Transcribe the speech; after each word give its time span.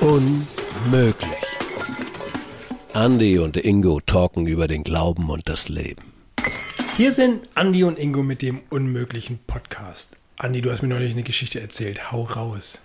Unmöglich. 0.00 1.28
Andy 2.92 3.38
und 3.38 3.56
Ingo 3.56 4.00
talken 4.00 4.48
über 4.48 4.66
den 4.66 4.82
Glauben 4.82 5.30
und 5.30 5.48
das 5.48 5.68
Leben. 5.68 6.12
Hier 6.96 7.12
sind 7.12 7.48
Andy 7.54 7.84
und 7.84 8.00
Ingo 8.00 8.24
mit 8.24 8.42
dem 8.42 8.62
unmöglichen 8.68 9.38
Podcast. 9.46 10.16
Andy, 10.42 10.60
du 10.60 10.72
hast 10.72 10.82
mir 10.82 10.88
neulich 10.88 11.12
eine 11.12 11.22
Geschichte 11.22 11.60
erzählt. 11.60 12.10
Hau 12.10 12.24
raus. 12.24 12.82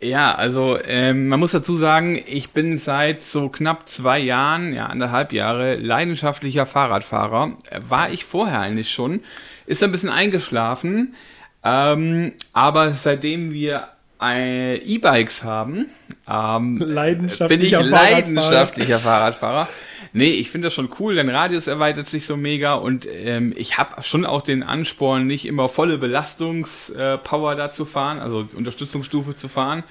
Ja, 0.00 0.36
also 0.36 0.78
ähm, 0.84 1.26
man 1.26 1.40
muss 1.40 1.50
dazu 1.50 1.74
sagen, 1.74 2.22
ich 2.26 2.50
bin 2.50 2.78
seit 2.78 3.24
so 3.24 3.48
knapp 3.48 3.88
zwei 3.88 4.20
Jahren, 4.20 4.72
ja 4.72 4.86
anderthalb 4.86 5.32
Jahre, 5.32 5.74
leidenschaftlicher 5.74 6.66
Fahrradfahrer. 6.66 7.56
War 7.80 8.10
ich 8.10 8.24
vorher 8.24 8.60
eigentlich 8.60 8.92
schon, 8.92 9.20
ist 9.66 9.82
ein 9.82 9.90
bisschen 9.90 10.10
eingeschlafen, 10.10 11.16
ähm, 11.64 12.32
aber 12.52 12.92
seitdem 12.92 13.52
wir 13.52 13.88
äh, 14.20 14.76
E-Bikes 14.76 15.44
haben, 15.44 15.86
ähm, 16.28 16.78
bin 17.48 17.60
ich 17.60 17.70
leidenschaftlicher 17.72 18.98
Fahrradfahrer. 18.98 19.68
Nee, 20.12 20.30
ich 20.30 20.50
finde 20.50 20.66
das 20.66 20.74
schon 20.74 20.88
cool, 20.98 21.14
dein 21.16 21.28
Radius 21.28 21.66
erweitert 21.66 22.06
sich 22.06 22.24
so 22.24 22.36
mega 22.36 22.74
und 22.74 23.06
ähm, 23.06 23.52
ich 23.56 23.78
habe 23.78 24.02
schon 24.02 24.24
auch 24.24 24.42
den 24.42 24.62
Ansporn, 24.62 25.26
nicht 25.26 25.46
immer 25.46 25.68
volle 25.68 25.98
Belastungspower 25.98 27.54
da 27.54 27.70
zu 27.70 27.84
fahren, 27.84 28.18
also 28.18 28.48
Unterstützungsstufe 28.54 29.36
zu 29.36 29.48
fahren, 29.48 29.84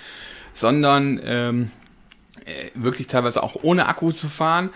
sondern 0.54 1.20
ähm, 1.24 1.72
äh, 2.46 2.72
wirklich 2.74 3.08
teilweise 3.08 3.44
auch 3.44 3.58
ohne 3.62 3.88
Akku 3.88 4.12
zu 4.12 4.28
fahren. 4.28 4.70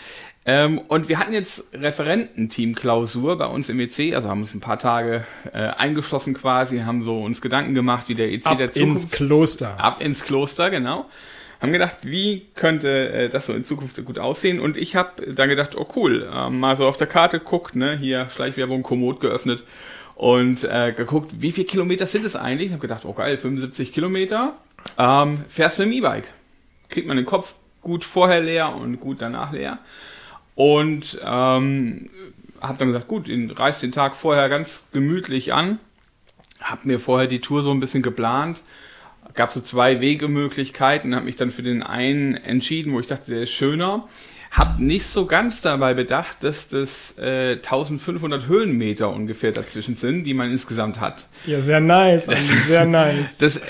Ähm, 0.44 0.80
und 0.80 1.08
wir 1.08 1.20
hatten 1.20 1.34
jetzt 1.34 1.66
Referententeam-Klausur 1.74 3.38
bei 3.38 3.46
uns 3.46 3.70
im 3.70 3.80
EC, 3.80 4.16
also 4.16 4.30
haben 4.30 4.42
uns 4.42 4.56
ein 4.56 4.60
paar 4.60 4.80
Tage 4.80 5.24
äh, 5.54 5.60
eingeschlossen 5.60 6.34
quasi, 6.34 6.80
haben 6.80 7.04
so 7.04 7.22
uns 7.22 7.42
Gedanken 7.42 7.76
gemacht, 7.76 8.10
wie 8.10 8.16
der 8.16 8.32
EC 8.32 8.48
ab 8.48 8.58
der 8.58 8.72
Zukunft. 8.72 9.04
ins 9.04 9.12
Kloster. 9.12 9.80
Ab 9.80 10.02
ins 10.02 10.24
Kloster, 10.24 10.72
genau. 10.72 11.06
Haben 11.62 11.74
gedacht, 11.74 11.98
wie 12.02 12.48
könnte 12.56 13.12
äh, 13.12 13.30
das 13.30 13.46
so 13.46 13.54
in 13.54 13.64
Zukunft 13.64 14.04
gut 14.04 14.18
aussehen? 14.18 14.60
Und 14.60 14.78
ich 14.78 14.96
habe 14.96 15.32
dann 15.32 15.48
gedacht, 15.48 15.78
oh 15.78 15.86
cool, 15.96 16.28
äh, 16.34 16.50
mal 16.50 16.76
so 16.76 16.88
auf 16.88 16.98
der 16.98 17.06
Karte 17.06 17.40
guckt, 17.40 17.76
ne, 17.76 17.96
hier 17.96 18.28
Schleichwerbung 18.30 18.82
Komoot 18.82 19.20
geöffnet 19.20 19.64
und 20.16 20.64
äh, 20.64 20.92
geguckt, 20.92 21.34
wie 21.38 21.52
viele 21.52 21.68
Kilometer 21.68 22.08
sind 22.08 22.26
es 22.26 22.36
eigentlich? 22.36 22.68
Ich 22.68 22.74
habe 22.74 22.82
gedacht, 22.82 23.06
oh 23.06 23.14
geil, 23.14 23.38
75 23.38 23.94
Kilometer. 23.94 24.56
Ähm, 24.98 25.46
fährst 25.48 25.78
mit 25.78 25.90
dem 25.90 25.94
E-Bike. 25.94 26.34
Kriegt 26.90 27.08
man 27.08 27.18
den 27.18 27.28
Kopf 27.28 27.54
gut 27.82 28.04
vorher 28.04 28.42
leer 28.42 28.76
und 28.76 29.00
gut 29.00 29.18
danach 29.22 29.52
leer. 29.52 29.78
Und 30.56 31.20
ähm, 31.24 32.10
habe 32.62 32.78
dann 32.78 32.88
gesagt, 32.88 33.08
gut, 33.08 33.28
ich 33.28 33.60
reiß 33.60 33.80
den 33.80 33.92
Tag 33.92 34.16
vorher 34.16 34.50
ganz 34.50 34.88
gemütlich 34.92 35.54
an. 35.54 35.80
Hab 36.62 36.86
mir 36.86 37.00
vorher 37.00 37.28
die 37.28 37.40
Tour 37.40 37.64
so 37.64 37.72
ein 37.72 37.80
bisschen 37.80 38.04
geplant. 38.04 38.62
Gab 39.34 39.52
so 39.52 39.62
zwei 39.62 40.02
Wegemöglichkeiten, 40.02 41.16
habe 41.16 41.26
mich 41.26 41.38
dann 41.38 41.52
für 41.52 41.64
den 41.64 41.84
einen 41.84 42.36
entschieden, 42.36 42.94
wo 42.94 43.00
ich 43.00 43.08
dachte, 43.08 43.32
der 43.32 43.44
ist 43.44 43.52
schöner. 43.52 44.08
Hab 44.52 44.80
nicht 44.80 45.08
so 45.08 45.28
ganz 45.28 45.62
dabei 45.62 45.94
bedacht, 45.94 46.44
dass 46.44 46.68
das 46.68 47.18
äh, 47.18 47.54
1500 47.54 48.48
Höhenmeter 48.48 49.10
ungefähr 49.10 49.54
dazwischen 49.54 49.96
sind, 49.96 50.26
die 50.26 50.34
man 50.34 50.52
insgesamt 50.52 51.00
hat. 51.00 51.28
Ja, 51.46 51.62
sehr 51.62 51.80
nice, 51.80 52.28
also 52.28 52.54
sehr 52.68 52.86
nice. 52.86 53.38
Das 53.38 53.58
äh, 53.58 53.62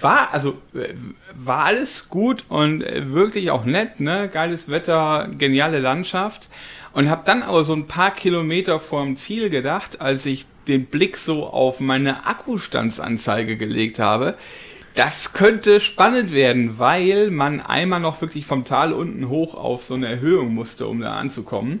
war 0.00 0.32
also 0.32 0.58
äh, 0.74 0.94
war 1.34 1.64
alles 1.64 2.08
gut 2.08 2.46
und 2.48 2.82
äh, 2.82 3.12
wirklich 3.12 3.50
auch 3.50 3.66
nett, 3.66 4.00
ne? 4.00 4.30
Geiles 4.32 4.70
Wetter, 4.70 5.28
geniale 5.36 5.80
Landschaft 5.80 6.48
und 6.94 7.10
habe 7.10 7.22
dann 7.24 7.42
aber 7.42 7.64
so 7.64 7.74
ein 7.74 7.86
paar 7.86 8.12
Kilometer 8.12 8.78
vorm 8.80 9.16
Ziel 9.16 9.50
gedacht, 9.50 10.00
als 10.00 10.26
ich 10.26 10.46
den 10.68 10.86
Blick 10.86 11.16
so 11.16 11.46
auf 11.46 11.80
meine 11.80 12.26
Akkustandsanzeige 12.26 13.56
gelegt 13.56 13.98
habe 13.98 14.36
das 14.94 15.32
könnte 15.32 15.80
spannend 15.80 16.32
werden, 16.32 16.78
weil 16.78 17.30
man 17.30 17.60
einmal 17.60 18.00
noch 18.00 18.20
wirklich 18.20 18.46
vom 18.46 18.64
Tal 18.64 18.92
unten 18.92 19.28
hoch 19.28 19.54
auf 19.54 19.82
so 19.84 19.94
eine 19.94 20.08
Erhöhung 20.08 20.54
musste, 20.54 20.86
um 20.86 21.00
da 21.00 21.14
anzukommen. 21.14 21.80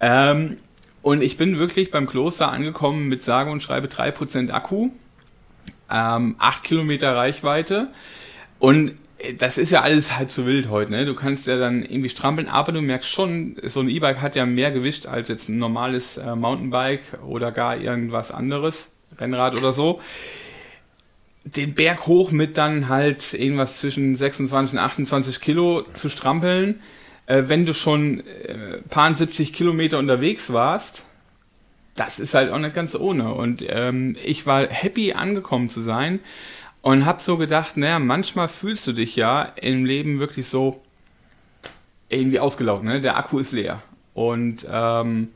Ähm, 0.00 0.56
und 1.02 1.22
ich 1.22 1.36
bin 1.36 1.58
wirklich 1.58 1.90
beim 1.90 2.06
Kloster 2.06 2.50
angekommen 2.50 3.08
mit 3.08 3.22
sage 3.22 3.50
und 3.50 3.62
schreibe 3.62 3.88
3% 3.88 4.50
Akku, 4.50 4.90
ähm, 5.90 6.36
8 6.38 6.64
Kilometer 6.64 7.14
Reichweite. 7.14 7.88
Und 8.58 8.92
das 9.38 9.58
ist 9.58 9.70
ja 9.70 9.82
alles 9.82 10.16
halb 10.16 10.30
so 10.30 10.46
wild 10.46 10.68
heute, 10.70 10.92
ne? 10.92 11.04
Du 11.04 11.14
kannst 11.14 11.46
ja 11.48 11.58
dann 11.58 11.82
irgendwie 11.82 12.08
strampeln, 12.08 12.48
aber 12.48 12.72
du 12.72 12.80
merkst 12.80 13.08
schon, 13.10 13.56
so 13.64 13.80
ein 13.80 13.88
E-Bike 13.88 14.20
hat 14.20 14.36
ja 14.36 14.46
mehr 14.46 14.70
Gewicht 14.70 15.06
als 15.06 15.28
jetzt 15.28 15.48
ein 15.48 15.58
normales 15.58 16.18
äh, 16.18 16.36
Mountainbike 16.36 17.18
oder 17.26 17.50
gar 17.50 17.76
irgendwas 17.76 18.30
anderes, 18.30 18.92
Rennrad 19.18 19.56
oder 19.56 19.72
so 19.72 20.00
den 21.56 21.74
Berg 21.74 22.06
hoch 22.06 22.30
mit 22.30 22.58
dann 22.58 22.88
halt 22.88 23.34
irgendwas 23.34 23.78
zwischen 23.78 24.16
26 24.16 24.74
und 24.74 24.78
28 24.78 25.40
Kilo 25.40 25.84
zu 25.94 26.08
strampeln, 26.08 26.80
äh, 27.26 27.44
wenn 27.46 27.66
du 27.66 27.74
schon 27.74 28.20
äh, 28.20 28.78
paar 28.88 29.12
70 29.12 29.52
Kilometer 29.52 29.98
unterwegs 29.98 30.52
warst, 30.52 31.04
das 31.96 32.20
ist 32.20 32.34
halt 32.34 32.52
auch 32.52 32.58
nicht 32.58 32.74
ganz 32.74 32.94
ohne. 32.94 33.34
Und 33.34 33.64
ähm, 33.66 34.16
ich 34.24 34.46
war 34.46 34.68
happy 34.68 35.12
angekommen 35.12 35.68
zu 35.68 35.80
sein 35.80 36.20
und 36.82 37.06
hab 37.06 37.20
so 37.20 37.36
gedacht, 37.36 37.76
naja, 37.76 37.98
manchmal 37.98 38.48
fühlst 38.48 38.86
du 38.86 38.92
dich 38.92 39.16
ja 39.16 39.42
im 39.42 39.84
Leben 39.84 40.20
wirklich 40.20 40.46
so 40.46 40.80
irgendwie 42.08 42.40
ausgelaugt, 42.40 42.84
ne? 42.84 43.00
Der 43.00 43.16
Akku 43.16 43.38
ist 43.38 43.52
leer. 43.52 43.82
Und 44.14 44.66
ähm, 44.70 45.28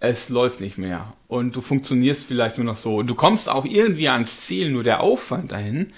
es 0.00 0.28
läuft 0.28 0.60
nicht 0.60 0.78
mehr 0.78 1.14
und 1.28 1.56
du 1.56 1.60
funktionierst 1.60 2.24
vielleicht 2.24 2.58
nur 2.58 2.66
noch 2.66 2.76
so. 2.76 3.02
Du 3.02 3.14
kommst 3.14 3.48
auch 3.48 3.64
irgendwie 3.64 4.08
ans 4.08 4.42
Ziel, 4.42 4.70
nur 4.70 4.84
der 4.84 5.00
Aufwand 5.00 5.52
dahin, 5.52 5.92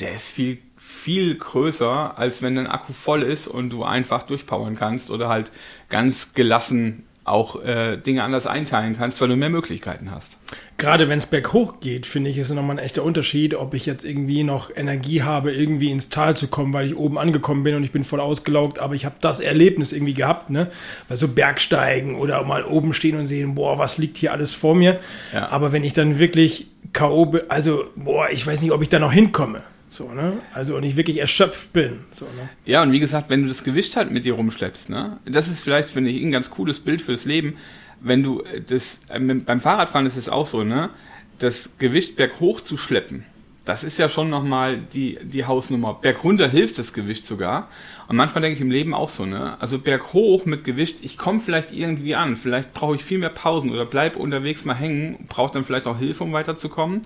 der 0.00 0.14
ist 0.14 0.28
viel, 0.28 0.58
viel 0.76 1.36
größer, 1.36 2.18
als 2.18 2.42
wenn 2.42 2.56
dein 2.56 2.66
Akku 2.66 2.92
voll 2.92 3.22
ist 3.22 3.46
und 3.46 3.70
du 3.70 3.84
einfach 3.84 4.24
durchpowern 4.24 4.76
kannst 4.76 5.10
oder 5.10 5.28
halt 5.28 5.52
ganz 5.88 6.34
gelassen 6.34 7.04
auch 7.26 7.62
äh, 7.62 7.96
Dinge 7.96 8.22
anders 8.22 8.46
einteilen 8.46 8.96
kannst, 8.96 9.20
weil 9.20 9.28
du 9.28 9.36
mehr 9.36 9.50
Möglichkeiten 9.50 10.10
hast. 10.12 10.38
Gerade 10.78 11.08
wenn 11.08 11.18
es 11.18 11.26
berghoch 11.26 11.80
geht, 11.80 12.06
finde 12.06 12.30
ich, 12.30 12.38
ist 12.38 12.50
nochmal 12.50 12.76
ein 12.76 12.84
echter 12.84 13.02
Unterschied, 13.02 13.54
ob 13.54 13.74
ich 13.74 13.84
jetzt 13.84 14.04
irgendwie 14.04 14.44
noch 14.44 14.70
Energie 14.74 15.22
habe, 15.22 15.52
irgendwie 15.52 15.90
ins 15.90 16.08
Tal 16.08 16.36
zu 16.36 16.48
kommen, 16.48 16.72
weil 16.72 16.86
ich 16.86 16.96
oben 16.96 17.18
angekommen 17.18 17.64
bin 17.64 17.74
und 17.74 17.82
ich 17.82 17.90
bin 17.90 18.04
voll 18.04 18.20
ausgelaugt, 18.20 18.78
aber 18.78 18.94
ich 18.94 19.04
habe 19.04 19.16
das 19.20 19.40
Erlebnis 19.40 19.92
irgendwie 19.92 20.14
gehabt, 20.14 20.50
ne? 20.50 20.70
Weil 21.08 21.16
so 21.16 21.28
Bergsteigen 21.28 22.14
oder 22.14 22.44
mal 22.44 22.64
oben 22.64 22.92
stehen 22.92 23.18
und 23.18 23.26
sehen, 23.26 23.56
boah, 23.56 23.78
was 23.78 23.98
liegt 23.98 24.18
hier 24.18 24.32
alles 24.32 24.52
vor 24.52 24.76
mir. 24.76 25.00
Ja. 25.32 25.48
Aber 25.48 25.72
wenn 25.72 25.82
ich 25.82 25.94
dann 25.94 26.18
wirklich 26.20 26.68
K.O. 26.92 27.34
also, 27.48 27.84
boah, 27.96 28.28
ich 28.30 28.46
weiß 28.46 28.62
nicht, 28.62 28.72
ob 28.72 28.82
ich 28.82 28.88
da 28.88 28.98
noch 28.98 29.12
hinkomme. 29.12 29.62
So, 29.96 30.12
ne? 30.12 30.34
Also 30.52 30.76
und 30.76 30.82
ich 30.82 30.96
wirklich 30.96 31.16
erschöpft 31.16 31.72
bin. 31.72 32.00
So, 32.12 32.26
ne? 32.26 32.50
Ja, 32.66 32.82
und 32.82 32.92
wie 32.92 33.00
gesagt, 33.00 33.30
wenn 33.30 33.42
du 33.42 33.48
das 33.48 33.64
Gewicht 33.64 33.96
halt 33.96 34.10
mit 34.10 34.26
dir 34.26 34.34
rumschleppst, 34.34 34.90
ne? 34.90 35.18
Das 35.24 35.48
ist 35.48 35.62
vielleicht, 35.62 35.88
finde 35.88 36.10
ich, 36.10 36.22
ein 36.22 36.30
ganz 36.30 36.50
cooles 36.50 36.80
Bild 36.80 37.00
fürs 37.00 37.24
Leben. 37.24 37.56
Wenn 38.02 38.22
du 38.22 38.44
das, 38.68 39.00
äh, 39.08 39.18
beim 39.18 39.60
Fahrradfahren 39.62 40.04
ist 40.04 40.18
es 40.18 40.28
auch 40.28 40.46
so, 40.46 40.64
ne? 40.64 40.90
Das 41.38 41.78
Gewicht 41.78 42.16
berghoch 42.16 42.60
zu 42.60 42.76
schleppen, 42.76 43.24
das 43.64 43.84
ist 43.84 43.98
ja 43.98 44.10
schon 44.10 44.28
nochmal 44.28 44.76
die, 44.92 45.18
die 45.22 45.46
Hausnummer. 45.46 45.94
Bergunter 45.94 46.46
hilft 46.46 46.78
das 46.78 46.92
Gewicht 46.92 47.26
sogar. 47.26 47.68
Und 48.06 48.16
manchmal 48.16 48.42
denke 48.42 48.56
ich 48.56 48.60
im 48.60 48.70
Leben 48.70 48.92
auch 48.92 49.08
so, 49.08 49.24
ne? 49.24 49.56
Also 49.60 49.78
berghoch 49.78 50.44
mit 50.44 50.62
Gewicht, 50.62 50.98
ich 51.04 51.16
komme 51.16 51.40
vielleicht 51.40 51.72
irgendwie 51.72 52.14
an. 52.14 52.36
Vielleicht 52.36 52.74
brauche 52.74 52.96
ich 52.96 53.02
viel 53.02 53.18
mehr 53.18 53.30
Pausen 53.30 53.70
oder 53.70 53.86
bleib 53.86 54.16
unterwegs 54.16 54.66
mal 54.66 54.74
hängen, 54.74 55.24
brauche 55.30 55.54
dann 55.54 55.64
vielleicht 55.64 55.86
auch 55.86 55.98
Hilfe, 55.98 56.22
um 56.22 56.34
weiterzukommen. 56.34 57.00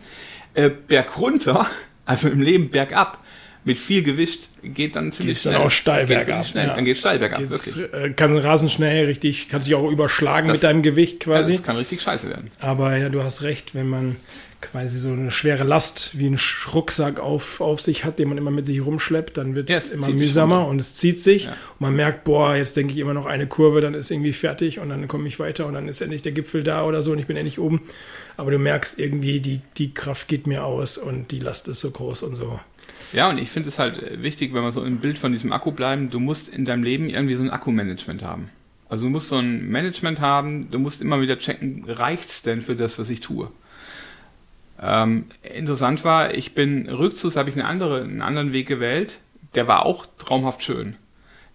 Äh, 0.55 0.71
bergunter 0.71 1.69
also 2.11 2.29
im 2.29 2.41
Leben 2.41 2.71
bergab 2.71 3.19
mit 3.65 3.79
viel 3.79 4.03
Gewicht 4.03 4.49
geht 4.63 4.97
dann 4.97 5.13
ziemlich 5.13 5.35
Geht's 5.35 5.43
schnell. 5.43 5.55
dann 5.55 5.63
auch 5.63 5.71
steil 5.71 6.07
bergab. 6.07 6.47
Schnell. 6.47 6.69
Ja. 6.69 6.75
Dann 6.75 6.85
geht 6.85 6.97
steil 6.97 7.19
bergab, 7.19 7.41
Geht's, 7.41 7.77
wirklich. 7.77 8.11
Äh, 8.11 8.13
kann 8.15 8.37
rasend 8.39 8.71
schnell 8.71 9.07
richtig, 9.07 9.49
kann 9.49 9.61
sich 9.61 9.75
auch 9.75 9.91
überschlagen 9.91 10.49
das, 10.49 10.55
mit 10.57 10.63
deinem 10.63 10.83
Gewicht 10.83 11.21
quasi. 11.21 11.53
Ja, 11.53 11.59
das 11.59 11.67
kann 11.67 11.77
richtig 11.77 12.01
scheiße 12.01 12.29
werden. 12.29 12.51
Aber 12.61 12.97
ja, 12.97 13.11
du 13.11 13.23
hast 13.23 13.43
recht, 13.43 13.75
wenn 13.75 13.89
man 13.89 14.17
quasi 14.61 14.99
so 14.99 15.11
eine 15.11 15.31
schwere 15.31 15.65
Last 15.65 16.19
wie 16.19 16.27
ein 16.27 16.39
Rucksack 16.73 17.19
auf, 17.19 17.61
auf 17.61 17.81
sich 17.81 18.05
hat, 18.05 18.19
den 18.19 18.29
man 18.29 18.39
immer 18.39 18.51
mit 18.51 18.67
sich 18.67 18.85
rumschleppt, 18.85 19.37
dann 19.37 19.55
wird 19.55 19.71
es 19.71 19.91
ja, 19.91 19.95
immer 19.95 20.09
mühsamer 20.11 20.67
und 20.67 20.81
es 20.81 20.95
zieht 20.95 21.21
sich. 21.21 21.45
Ja. 21.45 21.51
Und 21.51 21.81
man 21.81 21.97
merkt, 21.97 22.25
boah, 22.25 22.55
jetzt 22.55 22.77
denke 22.77 22.93
ich 22.93 22.99
immer 22.99 23.15
noch 23.15 23.27
eine 23.27 23.47
Kurve, 23.47 23.81
dann 23.81 23.95
ist 23.95 24.11
irgendwie 24.11 24.33
fertig 24.33 24.79
und 24.79 24.91
dann 24.91 25.09
komme 25.09 25.29
ich 25.29 25.39
weiter 25.39 25.67
und 25.67 25.75
dann 25.75 25.89
ist 25.89 26.01
endlich 26.01 26.23
der 26.23 26.33
Gipfel 26.33 26.63
da 26.63 26.85
oder 26.85 27.03
so 27.03 27.13
und 27.13 27.19
ich 27.19 27.27
bin 27.27 27.37
endlich 27.37 27.59
oben. 27.59 27.83
Aber 28.37 28.51
du 28.51 28.59
merkst 28.59 28.99
irgendwie, 28.99 29.41
die, 29.41 29.61
die 29.77 29.93
Kraft 29.93 30.29
geht 30.29 30.47
mir 30.47 30.65
aus 30.65 30.99
und 30.99 31.31
die 31.31 31.41
Last 31.41 31.69
ist 31.69 31.81
so 31.81 31.91
groß 31.91 32.23
und 32.23 32.37
so. 32.37 32.61
Ja, 33.13 33.29
und 33.29 33.39
ich 33.39 33.51
finde 33.51 33.69
es 33.69 33.79
halt 33.79 34.23
wichtig, 34.23 34.55
wenn 34.55 34.63
wir 34.63 34.73
so 34.73 34.85
im 34.85 34.99
Bild 34.99 35.19
von 35.19 35.33
diesem 35.33 35.53
Akku 35.53 35.73
bleiben, 35.73 36.11
du 36.11 36.21
musst 36.21 36.49
in 36.49 36.65
deinem 36.65 36.85
Leben 36.85 37.09
irgendwie 37.09 37.35
so 37.35 37.43
ein 37.43 37.51
Akkumanagement 37.51 38.23
haben. 38.23 38.51
Also 38.89 39.05
du 39.05 39.11
musst 39.11 39.29
so 39.29 39.37
ein 39.37 39.69
Management 39.69 40.21
haben, 40.21 40.71
du 40.71 40.79
musst 40.79 41.01
immer 41.01 41.21
wieder 41.21 41.39
checken, 41.39 41.85
reicht's 41.87 42.43
denn 42.43 42.61
für 42.61 42.75
das, 42.75 42.99
was 42.99 43.09
ich 43.11 43.21
tue? 43.21 43.51
Ähm, 44.83 45.27
interessant 45.43 46.05
war, 46.05 46.35
ich 46.35 46.55
bin 46.55 46.89
rückzugs, 46.89 47.37
habe 47.37 47.51
ich 47.51 47.57
eine 47.57 47.67
andere, 47.67 48.03
einen 48.03 48.23
anderen 48.23 48.53
Weg 48.53 48.67
gewählt, 48.67 49.19
der 49.55 49.69
war 49.69 49.85
auch 49.85 50.07
traumhaft 50.19 50.63
schön. 50.63 50.97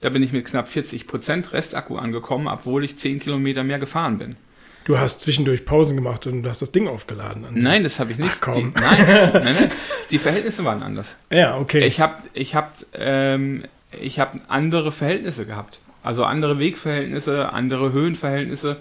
Da 0.01 0.09
bin 0.09 0.21
ich 0.21 0.31
mit 0.31 0.45
knapp 0.45 0.67
40% 0.67 1.53
Restakku 1.53 1.97
angekommen, 1.97 2.47
obwohl 2.47 2.83
ich 2.83 2.97
10 2.97 3.19
Kilometer 3.19 3.63
mehr 3.63 3.79
gefahren 3.79 4.19
bin. 4.19 4.35
Du 4.83 4.99
hast 4.99 5.21
zwischendurch 5.21 5.65
Pausen 5.65 5.95
gemacht 5.95 6.27
und 6.27 6.43
du 6.43 6.49
hast 6.49 6.61
das 6.61 6.71
Ding 6.71 6.87
aufgeladen. 6.87 7.43
Nein, 7.53 7.83
das 7.83 7.99
habe 7.99 8.11
ich 8.11 8.19
nicht. 8.19 8.33
Ach, 8.35 8.41
komm. 8.41 8.71
Die, 8.71 8.79
nein, 8.79 9.05
nein, 9.07 9.31
nein, 9.43 9.71
die 10.11 10.19
Verhältnisse 10.19 10.63
waren 10.63 10.83
anders. 10.83 11.17
Ja, 11.31 11.57
okay. 11.57 11.87
Ich 11.87 11.99
habe 11.99 12.17
ich 12.33 12.53
hab, 12.53 12.71
ähm, 12.93 13.63
ich 13.99 14.19
hab 14.19 14.35
andere 14.47 14.91
Verhältnisse 14.91 15.47
gehabt. 15.47 15.79
Also 16.03 16.23
andere 16.23 16.59
Wegverhältnisse, 16.59 17.51
andere 17.51 17.93
Höhenverhältnisse. 17.93 18.77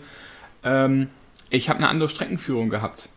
Ähm, 0.63 1.09
ich 1.49 1.71
habe 1.71 1.79
eine 1.79 1.89
andere 1.89 2.11
Streckenführung 2.11 2.69
gehabt. 2.69 3.09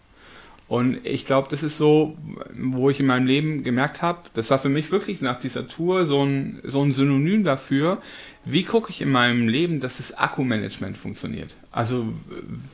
Und 0.67 1.05
ich 1.05 1.25
glaube, 1.25 1.47
das 1.49 1.63
ist 1.63 1.77
so, 1.77 2.17
wo 2.53 2.89
ich 2.89 2.99
in 2.99 3.05
meinem 3.05 3.25
Leben 3.25 3.63
gemerkt 3.63 4.01
habe, 4.01 4.19
das 4.33 4.49
war 4.49 4.59
für 4.59 4.69
mich 4.69 4.91
wirklich 4.91 5.21
nach 5.21 5.37
dieser 5.37 5.67
Tour 5.67 6.05
so 6.05 6.23
ein, 6.23 6.59
so 6.63 6.83
ein 6.83 6.93
Synonym 6.93 7.45
dafür, 7.45 8.01
wie 8.43 8.63
gucke 8.63 8.89
ich 8.89 9.01
in 9.01 9.09
meinem 9.09 9.47
Leben, 9.47 9.79
dass 9.79 9.97
das 9.97 10.17
Akkumanagement 10.17 10.97
funktioniert. 10.97 11.55
Also 11.71 12.07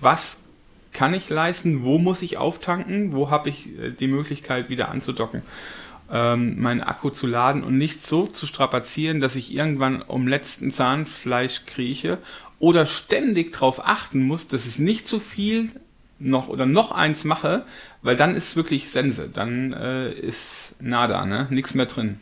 was 0.01 0.39
kann 0.91 1.13
ich 1.13 1.29
leisten, 1.29 1.83
wo 1.83 1.99
muss 1.99 2.21
ich 2.21 2.37
auftanken, 2.37 3.13
wo 3.13 3.29
habe 3.29 3.49
ich 3.49 3.77
äh, 3.77 3.91
die 3.91 4.07
Möglichkeit 4.07 4.69
wieder 4.69 4.89
anzudocken, 4.89 5.41
ähm, 6.11 6.59
meinen 6.61 6.81
Akku 6.81 7.09
zu 7.09 7.27
laden 7.27 7.63
und 7.63 7.77
nicht 7.77 8.05
so 8.05 8.27
zu 8.27 8.45
strapazieren, 8.45 9.19
dass 9.19 9.35
ich 9.35 9.53
irgendwann 9.53 10.01
um 10.01 10.27
letzten 10.27 10.71
Zahnfleisch 10.71 11.65
krieche 11.65 12.19
oder 12.59 12.85
ständig 12.85 13.53
darauf 13.53 13.85
achten 13.85 14.23
muss, 14.23 14.47
dass 14.47 14.65
ich 14.65 14.79
nicht 14.79 15.07
zu 15.07 15.19
viel 15.19 15.71
noch 16.23 16.47
oder 16.47 16.65
noch 16.65 16.91
eins 16.91 17.23
mache, 17.23 17.63
weil 18.01 18.15
dann 18.15 18.35
ist 18.35 18.55
wirklich 18.55 18.89
Sense, 18.89 19.29
dann 19.31 19.73
äh, 19.73 20.11
ist 20.11 20.75
nada, 20.79 21.25
ne? 21.25 21.47
Nichts 21.49 21.73
mehr 21.73 21.85
drin. 21.85 22.19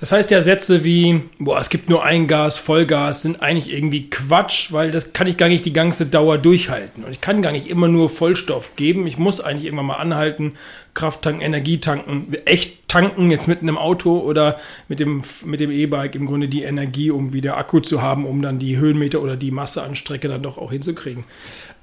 Das 0.00 0.12
heißt 0.12 0.30
ja 0.30 0.42
Sätze 0.42 0.84
wie, 0.84 1.22
boah, 1.38 1.58
es 1.58 1.68
gibt 1.68 1.88
nur 1.90 2.04
ein 2.04 2.26
Gas, 2.26 2.56
Vollgas, 2.56 3.22
sind 3.22 3.42
eigentlich 3.42 3.72
irgendwie 3.72 4.08
Quatsch, 4.08 4.72
weil 4.72 4.90
das 4.90 5.12
kann 5.12 5.26
ich 5.26 5.36
gar 5.36 5.48
nicht 5.48 5.64
die 5.64 5.72
ganze 5.72 6.06
Dauer 6.06 6.38
durchhalten. 6.38 7.04
Und 7.04 7.10
ich 7.10 7.20
kann 7.20 7.42
gar 7.42 7.52
nicht 7.52 7.68
immer 7.68 7.88
nur 7.88 8.10
Vollstoff 8.10 8.76
geben. 8.76 9.06
Ich 9.06 9.18
muss 9.18 9.40
eigentlich 9.40 9.66
irgendwann 9.66 9.86
mal 9.86 9.96
anhalten, 9.96 10.52
Kraft 10.94 11.22
tanken, 11.22 11.40
Energie 11.40 11.78
tanken, 11.78 12.34
echt 12.46 12.88
tanken, 12.88 13.30
jetzt 13.30 13.46
mit 13.46 13.62
einem 13.62 13.78
Auto 13.78 14.18
oder 14.18 14.58
mit 14.88 15.00
dem 15.00 15.22
mit 15.44 15.60
dem 15.60 15.70
E-Bike 15.70 16.14
im 16.14 16.26
Grunde 16.26 16.48
die 16.48 16.62
Energie, 16.62 17.10
um 17.10 17.32
wieder 17.32 17.56
Akku 17.56 17.80
zu 17.80 18.02
haben, 18.02 18.26
um 18.26 18.42
dann 18.42 18.58
die 18.58 18.76
Höhenmeter 18.76 19.22
oder 19.22 19.36
die 19.36 19.50
Masse 19.50 19.82
an 19.82 19.94
Strecke 19.94 20.28
dann 20.28 20.42
doch 20.42 20.58
auch 20.58 20.72
hinzukriegen. 20.72 21.24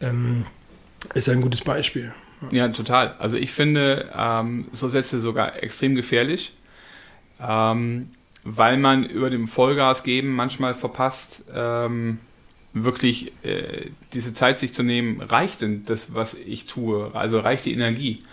Ähm, 0.02 0.46
ist 1.14 1.30
ein 1.30 1.42
gutes 1.42 1.62
Beispiel. 1.62 2.14
Ja, 2.52 2.68
total. 2.68 3.16
Also 3.20 3.38
ich 3.38 3.52
finde 3.52 4.10
ähm, 4.16 4.66
so 4.72 4.90
Sätze 4.90 5.20
sogar 5.20 5.62
extrem 5.64 5.96
gefährlich, 5.96 6.54
ähm, 7.42 8.12
weil 8.44 8.78
man 8.78 9.04
über 9.04 9.30
dem 9.30 9.48
Vollgas 9.48 10.04
geben 10.04 10.36
manchmal 10.36 10.76
verpasst, 10.76 11.44
ähm, 11.54 12.20
wirklich 12.74 13.32
äh, 13.44 13.90
diese 14.14 14.34
Zeit 14.34 14.60
sich 14.60 14.74
zu 14.74 14.84
nehmen, 14.84 15.22
reicht 15.22 15.62
denn 15.62 15.84
das, 15.86 16.14
was 16.14 16.36
ich 16.36 16.68
tue? 16.68 17.10
Also 17.14 17.40
reicht 17.40 17.66
die 17.66 17.74
Energie 17.74 18.24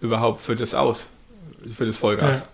überhaupt 0.00 0.40
für 0.40 0.54
das 0.54 0.74
aus, 0.74 1.10
für 1.72 1.86
das 1.86 1.96
Vollgas? 1.96 2.40
Ja. 2.40 2.46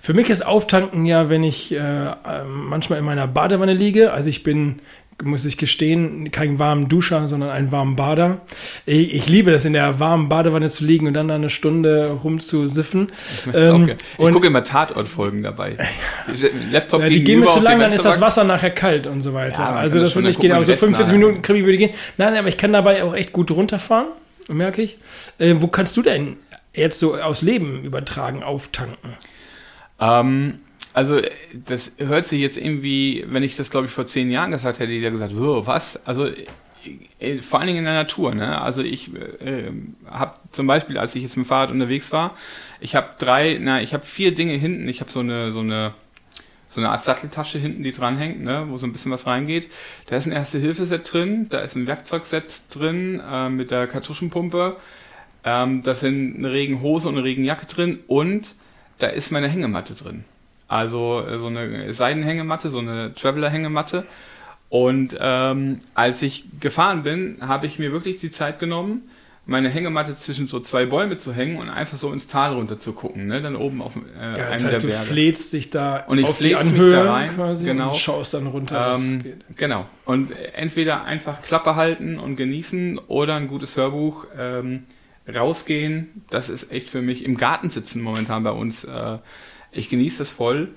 Für 0.00 0.14
mich 0.14 0.30
ist 0.30 0.44
Auftanken 0.44 1.06
ja, 1.06 1.28
wenn 1.28 1.44
ich 1.44 1.72
äh, 1.72 2.14
manchmal 2.44 2.98
in 2.98 3.04
meiner 3.04 3.28
Badewanne 3.28 3.72
liege. 3.72 4.12
Also 4.12 4.30
ich 4.30 4.42
bin 4.42 4.80
muss 5.22 5.44
ich 5.44 5.56
gestehen, 5.56 6.30
kein 6.30 6.58
warmen 6.58 6.88
Duscher, 6.88 7.28
sondern 7.28 7.50
einen 7.50 7.72
warmen 7.72 7.96
Bader. 7.96 8.40
Ich, 8.86 9.14
ich, 9.14 9.28
liebe 9.28 9.50
das, 9.50 9.64
in 9.64 9.72
der 9.72 10.00
warmen 10.00 10.28
Badewanne 10.28 10.68
zu 10.70 10.84
liegen 10.84 11.06
und 11.06 11.14
dann 11.14 11.28
da 11.28 11.34
eine 11.34 11.50
Stunde 11.50 12.18
rumzusiffen. 12.22 13.08
Ich, 13.46 13.54
ähm, 13.54 13.90
ich 14.18 14.30
gucke 14.32 14.46
immer 14.46 14.64
Tatortfolgen 14.64 15.42
dabei. 15.42 15.76
Laptop 16.70 17.02
ja, 17.02 17.08
die 17.08 17.24
gehen 17.24 17.40
mir 17.40 17.46
zu 17.46 17.60
lang, 17.60 17.78
dann 17.78 17.92
ist 17.92 18.04
das 18.04 18.20
Wasser 18.20 18.44
nachher 18.44 18.70
kalt 18.70 19.06
und 19.06 19.22
so 19.22 19.34
weiter. 19.34 19.62
Ja, 19.62 19.74
also 19.74 20.00
das 20.00 20.14
würde 20.14 20.28
nicht 20.28 20.40
gehen, 20.40 20.52
aber 20.52 20.64
so 20.64 20.74
45 20.74 21.14
Minuten 21.14 21.42
Krimi 21.42 21.64
würde 21.64 21.78
gehen. 21.78 21.94
Nein, 22.16 22.36
aber 22.36 22.48
ich 22.48 22.56
kann 22.56 22.72
dabei 22.72 23.02
auch 23.04 23.14
echt 23.14 23.32
gut 23.32 23.50
runterfahren, 23.50 24.08
merke 24.48 24.82
ich. 24.82 24.96
Äh, 25.38 25.54
wo 25.58 25.68
kannst 25.68 25.96
du 25.96 26.02
denn 26.02 26.36
jetzt 26.74 26.98
so 26.98 27.16
aus 27.16 27.42
Leben 27.42 27.84
übertragen, 27.84 28.42
auftanken? 28.42 29.14
Ähm, 30.00 30.60
also 30.92 31.20
das 31.52 31.96
hört 31.98 32.26
sich 32.26 32.40
jetzt 32.40 32.58
irgendwie, 32.58 33.24
wenn 33.28 33.42
ich 33.42 33.56
das 33.56 33.70
glaube 33.70 33.86
ich 33.86 33.92
vor 33.92 34.06
zehn 34.06 34.30
Jahren 34.30 34.50
gesagt 34.50 34.78
hätte, 34.78 34.92
jeder 34.92 35.10
gesagt, 35.10 35.32
was? 35.34 36.06
Also 36.06 36.28
äh, 37.18 37.38
vor 37.38 37.60
allen 37.60 37.68
Dingen 37.68 37.80
in 37.80 37.84
der 37.84 37.94
Natur. 37.94 38.34
Ne? 38.34 38.60
Also 38.60 38.82
ich 38.82 39.14
äh, 39.14 39.70
habe 40.06 40.36
zum 40.50 40.66
Beispiel, 40.66 40.98
als 40.98 41.14
ich 41.14 41.22
jetzt 41.22 41.36
mit 41.36 41.46
dem 41.46 41.48
Fahrrad 41.48 41.70
unterwegs 41.70 42.12
war, 42.12 42.36
ich 42.80 42.94
habe 42.94 43.10
drei, 43.18 43.58
na, 43.60 43.80
ich 43.80 43.94
habe 43.94 44.04
vier 44.04 44.34
Dinge 44.34 44.54
hinten. 44.54 44.88
Ich 44.88 45.00
habe 45.00 45.10
so 45.10 45.20
eine 45.20 45.52
so 45.52 45.60
eine 45.60 45.94
so 46.68 46.80
eine 46.80 46.88
Art 46.88 47.04
Satteltasche 47.04 47.58
hinten, 47.58 47.82
die 47.82 47.92
dranhängt, 47.92 48.42
ne, 48.42 48.64
wo 48.68 48.78
so 48.78 48.86
ein 48.86 48.92
bisschen 48.92 49.12
was 49.12 49.26
reingeht. 49.26 49.68
Da 50.06 50.16
ist 50.16 50.26
ein 50.26 50.32
Erste-Hilfe-Set 50.32 51.12
drin, 51.12 51.46
da 51.50 51.60
ist 51.60 51.76
ein 51.76 51.86
Werkzeugset 51.86 52.44
drin 52.74 53.20
äh, 53.30 53.50
mit 53.50 53.70
der 53.70 53.86
Kartuschenpumpe. 53.86 54.78
Ähm, 55.44 55.82
da 55.82 55.94
sind 55.94 56.38
eine 56.38 56.50
Regenhose 56.50 57.08
und 57.08 57.16
eine 57.16 57.24
Regenjacke 57.24 57.66
drin 57.66 57.98
und 58.06 58.54
da 58.98 59.08
ist 59.08 59.32
meine 59.32 59.48
Hängematte 59.48 59.94
drin. 59.94 60.24
Also 60.72 61.22
äh, 61.28 61.38
so 61.38 61.48
eine 61.48 61.92
Seidenhängematte, 61.92 62.70
so 62.70 62.78
eine 62.78 63.14
Traveler-Hängematte. 63.14 64.04
Und 64.70 65.16
ähm, 65.20 65.80
als 65.92 66.22
ich 66.22 66.46
gefahren 66.60 67.02
bin, 67.02 67.36
habe 67.42 67.66
ich 67.66 67.78
mir 67.78 67.92
wirklich 67.92 68.16
die 68.16 68.30
Zeit 68.30 68.58
genommen, 68.58 69.02
meine 69.44 69.68
Hängematte 69.68 70.16
zwischen 70.16 70.46
so 70.46 70.60
zwei 70.60 70.86
Bäume 70.86 71.18
zu 71.18 71.34
hängen 71.34 71.58
und 71.58 71.68
einfach 71.68 71.98
so 71.98 72.10
ins 72.10 72.26
Tal 72.26 72.54
runter 72.54 72.78
zu 72.78 72.92
gucken, 72.94 73.26
ne? 73.26 73.42
Dann 73.42 73.56
oben 73.56 73.82
auf 73.82 73.96
äh, 73.96 74.00
ja, 74.22 74.32
das 74.32 74.50
heißt, 74.50 74.64
der 74.64 74.70
Berge. 74.70 74.86
Du 74.86 74.92
flätst 74.92 75.52
dich 75.52 75.68
da 75.68 76.04
und 76.06 76.18
ich 76.18 76.24
auf 76.24 76.38
die 76.38 76.56
Anhöhe 76.56 76.92
da 77.04 77.12
rein, 77.12 77.34
quasi 77.34 77.66
genau. 77.66 77.90
und 77.90 77.98
schaust 77.98 78.32
dann 78.32 78.46
runter. 78.46 78.94
Ähm, 78.96 79.24
genau. 79.56 79.84
Und 80.06 80.32
entweder 80.54 81.04
einfach 81.04 81.42
Klappe 81.42 81.76
halten 81.76 82.18
und 82.18 82.36
genießen 82.36 82.98
oder 83.08 83.34
ein 83.34 83.48
gutes 83.48 83.76
Hörbuch 83.76 84.26
ähm, 84.38 84.84
rausgehen. 85.28 86.22
Das 86.30 86.48
ist 86.48 86.72
echt 86.72 86.88
für 86.88 87.02
mich 87.02 87.26
im 87.26 87.36
Garten 87.36 87.68
sitzen 87.68 88.00
momentan 88.00 88.42
bei 88.44 88.52
uns. 88.52 88.84
Äh, 88.84 89.18
ich 89.72 89.88
genieße 89.88 90.18
das 90.18 90.30
voll. 90.30 90.68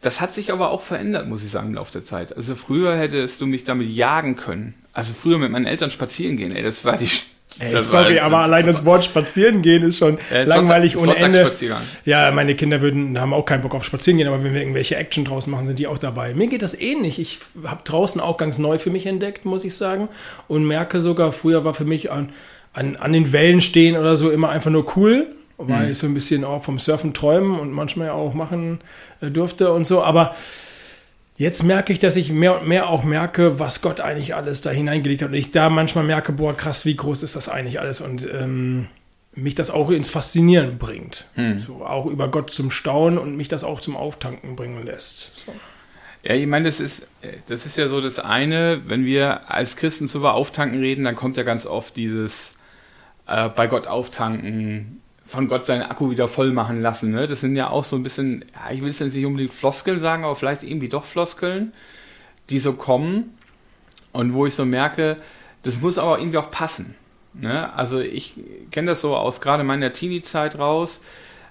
Das 0.00 0.20
hat 0.20 0.34
sich 0.34 0.52
aber 0.52 0.70
auch 0.70 0.82
verändert, 0.82 1.28
muss 1.28 1.42
ich 1.42 1.50
sagen, 1.50 1.68
im 1.68 1.74
Laufe 1.74 1.92
der 1.92 2.04
Zeit. 2.04 2.36
Also 2.36 2.54
früher 2.54 2.96
hättest 2.96 3.40
du 3.40 3.46
mich 3.46 3.64
damit 3.64 3.88
jagen 3.88 4.36
können. 4.36 4.74
Also 4.92 5.12
früher 5.12 5.38
mit 5.38 5.50
meinen 5.50 5.66
Eltern 5.66 5.90
spazieren 5.90 6.36
gehen, 6.36 6.54
ey, 6.54 6.62
das 6.62 6.84
war 6.84 6.98
die. 6.98 7.08
Ey, 7.58 7.80
sorry, 7.82 8.18
aber 8.18 8.38
allein 8.38 8.66
das 8.66 8.84
Wort 8.84 9.04
spazieren 9.04 9.62
gehen 9.62 9.84
ist 9.84 9.98
schon 9.98 10.18
äh, 10.32 10.44
langweilig 10.44 10.94
Sonntag, 10.94 11.16
ohne 11.16 11.24
Ende. 11.24 11.52
Ja, 12.04 12.30
meine 12.32 12.56
Kinder 12.56 12.80
würden, 12.80 13.18
haben 13.18 13.32
auch 13.32 13.44
keinen 13.44 13.62
Bock 13.62 13.74
auf 13.76 13.84
spazieren 13.84 14.18
gehen, 14.18 14.26
aber 14.26 14.42
wenn 14.42 14.54
wir 14.54 14.60
irgendwelche 14.60 14.96
Action 14.96 15.24
draußen 15.24 15.50
machen, 15.52 15.68
sind 15.68 15.78
die 15.78 15.86
auch 15.86 15.98
dabei. 15.98 16.34
Mir 16.34 16.48
geht 16.48 16.62
das 16.62 16.78
ähnlich. 16.78 17.20
Ich 17.20 17.38
habe 17.64 17.82
draußen 17.84 18.20
auch 18.20 18.38
ganz 18.38 18.58
neu 18.58 18.78
für 18.78 18.90
mich 18.90 19.06
entdeckt, 19.06 19.44
muss 19.44 19.64
ich 19.64 19.76
sagen. 19.76 20.08
Und 20.48 20.66
merke 20.66 21.00
sogar, 21.00 21.30
früher 21.30 21.64
war 21.64 21.74
für 21.74 21.84
mich 21.84 22.10
an, 22.10 22.30
an, 22.72 22.96
an 22.96 23.12
den 23.12 23.32
Wellen 23.32 23.60
stehen 23.60 23.96
oder 23.96 24.16
so 24.16 24.30
immer 24.30 24.48
einfach 24.48 24.72
nur 24.72 24.96
cool 24.96 25.28
weil 25.58 25.86
mhm. 25.86 25.90
ich 25.90 25.98
so 25.98 26.06
ein 26.06 26.14
bisschen 26.14 26.44
auch 26.44 26.62
vom 26.62 26.78
Surfen 26.78 27.14
träumen 27.14 27.58
und 27.58 27.72
manchmal 27.72 28.10
auch 28.10 28.34
machen 28.34 28.80
äh, 29.20 29.30
durfte 29.30 29.72
und 29.72 29.86
so. 29.86 30.02
Aber 30.02 30.34
jetzt 31.36 31.62
merke 31.62 31.92
ich, 31.92 31.98
dass 31.98 32.16
ich 32.16 32.32
mehr 32.32 32.60
und 32.60 32.68
mehr 32.68 32.88
auch 32.88 33.04
merke, 33.04 33.58
was 33.58 33.82
Gott 33.82 34.00
eigentlich 34.00 34.34
alles 34.34 34.60
da 34.60 34.70
hineingelegt 34.70 35.22
hat. 35.22 35.28
Und 35.28 35.34
ich 35.34 35.50
da 35.50 35.68
manchmal 35.70 36.04
merke, 36.04 36.32
boah, 36.32 36.56
krass, 36.56 36.86
wie 36.86 36.96
groß 36.96 37.22
ist 37.22 37.36
das 37.36 37.48
eigentlich 37.48 37.80
alles? 37.80 38.00
Und 38.00 38.26
ähm, 38.30 38.88
mich 39.34 39.54
das 39.54 39.70
auch 39.70 39.90
ins 39.90 40.10
Faszinieren 40.10 40.78
bringt. 40.78 41.26
Mhm. 41.36 41.58
So, 41.58 41.84
auch 41.84 42.06
über 42.06 42.28
Gott 42.28 42.50
zum 42.50 42.70
Staunen 42.70 43.18
und 43.18 43.36
mich 43.36 43.48
das 43.48 43.64
auch 43.64 43.80
zum 43.80 43.96
Auftanken 43.96 44.56
bringen 44.56 44.84
lässt. 44.84 45.46
So. 45.46 45.52
Ja, 46.22 46.34
ich 46.34 46.46
meine, 46.46 46.66
das 46.66 46.80
ist, 46.80 47.06
das 47.48 47.66
ist 47.66 47.76
ja 47.76 47.88
so 47.88 48.00
das 48.00 48.18
eine, 48.18 48.80
wenn 48.86 49.04
wir 49.04 49.50
als 49.50 49.76
Christen 49.76 50.06
so 50.06 50.20
über 50.20 50.34
Auftanken 50.34 50.80
reden, 50.80 51.04
dann 51.04 51.16
kommt 51.16 51.36
ja 51.36 51.42
ganz 51.42 51.66
oft 51.66 51.96
dieses 51.96 52.54
äh, 53.26 53.50
bei 53.50 53.66
Gott 53.66 53.86
auftanken, 53.86 55.02
von 55.24 55.48
Gott 55.48 55.64
seinen 55.64 55.82
Akku 55.82 56.10
wieder 56.10 56.28
voll 56.28 56.52
machen 56.52 56.82
lassen. 56.82 57.10
Ne? 57.10 57.26
Das 57.26 57.40
sind 57.40 57.56
ja 57.56 57.70
auch 57.70 57.84
so 57.84 57.96
ein 57.96 58.02
bisschen, 58.02 58.44
ja, 58.54 58.72
ich 58.72 58.82
will 58.82 58.90
es 58.90 58.98
jetzt 58.98 59.14
nicht 59.14 59.26
unbedingt 59.26 59.54
Floskeln 59.54 59.98
sagen, 59.98 60.24
aber 60.24 60.36
vielleicht 60.36 60.62
irgendwie 60.62 60.88
doch 60.88 61.04
Floskeln, 61.04 61.72
die 62.50 62.58
so 62.58 62.74
kommen 62.74 63.34
und 64.12 64.34
wo 64.34 64.46
ich 64.46 64.54
so 64.54 64.64
merke, 64.64 65.16
das 65.62 65.80
muss 65.80 65.98
aber 65.98 66.18
irgendwie 66.18 66.38
auch 66.38 66.50
passen. 66.50 66.94
Ne? 67.32 67.72
Also 67.74 68.00
ich 68.00 68.34
kenne 68.70 68.88
das 68.88 69.00
so 69.00 69.16
aus 69.16 69.40
gerade 69.40 69.64
meiner 69.64 69.92
Teenie-Zeit 69.92 70.58
raus, 70.58 71.00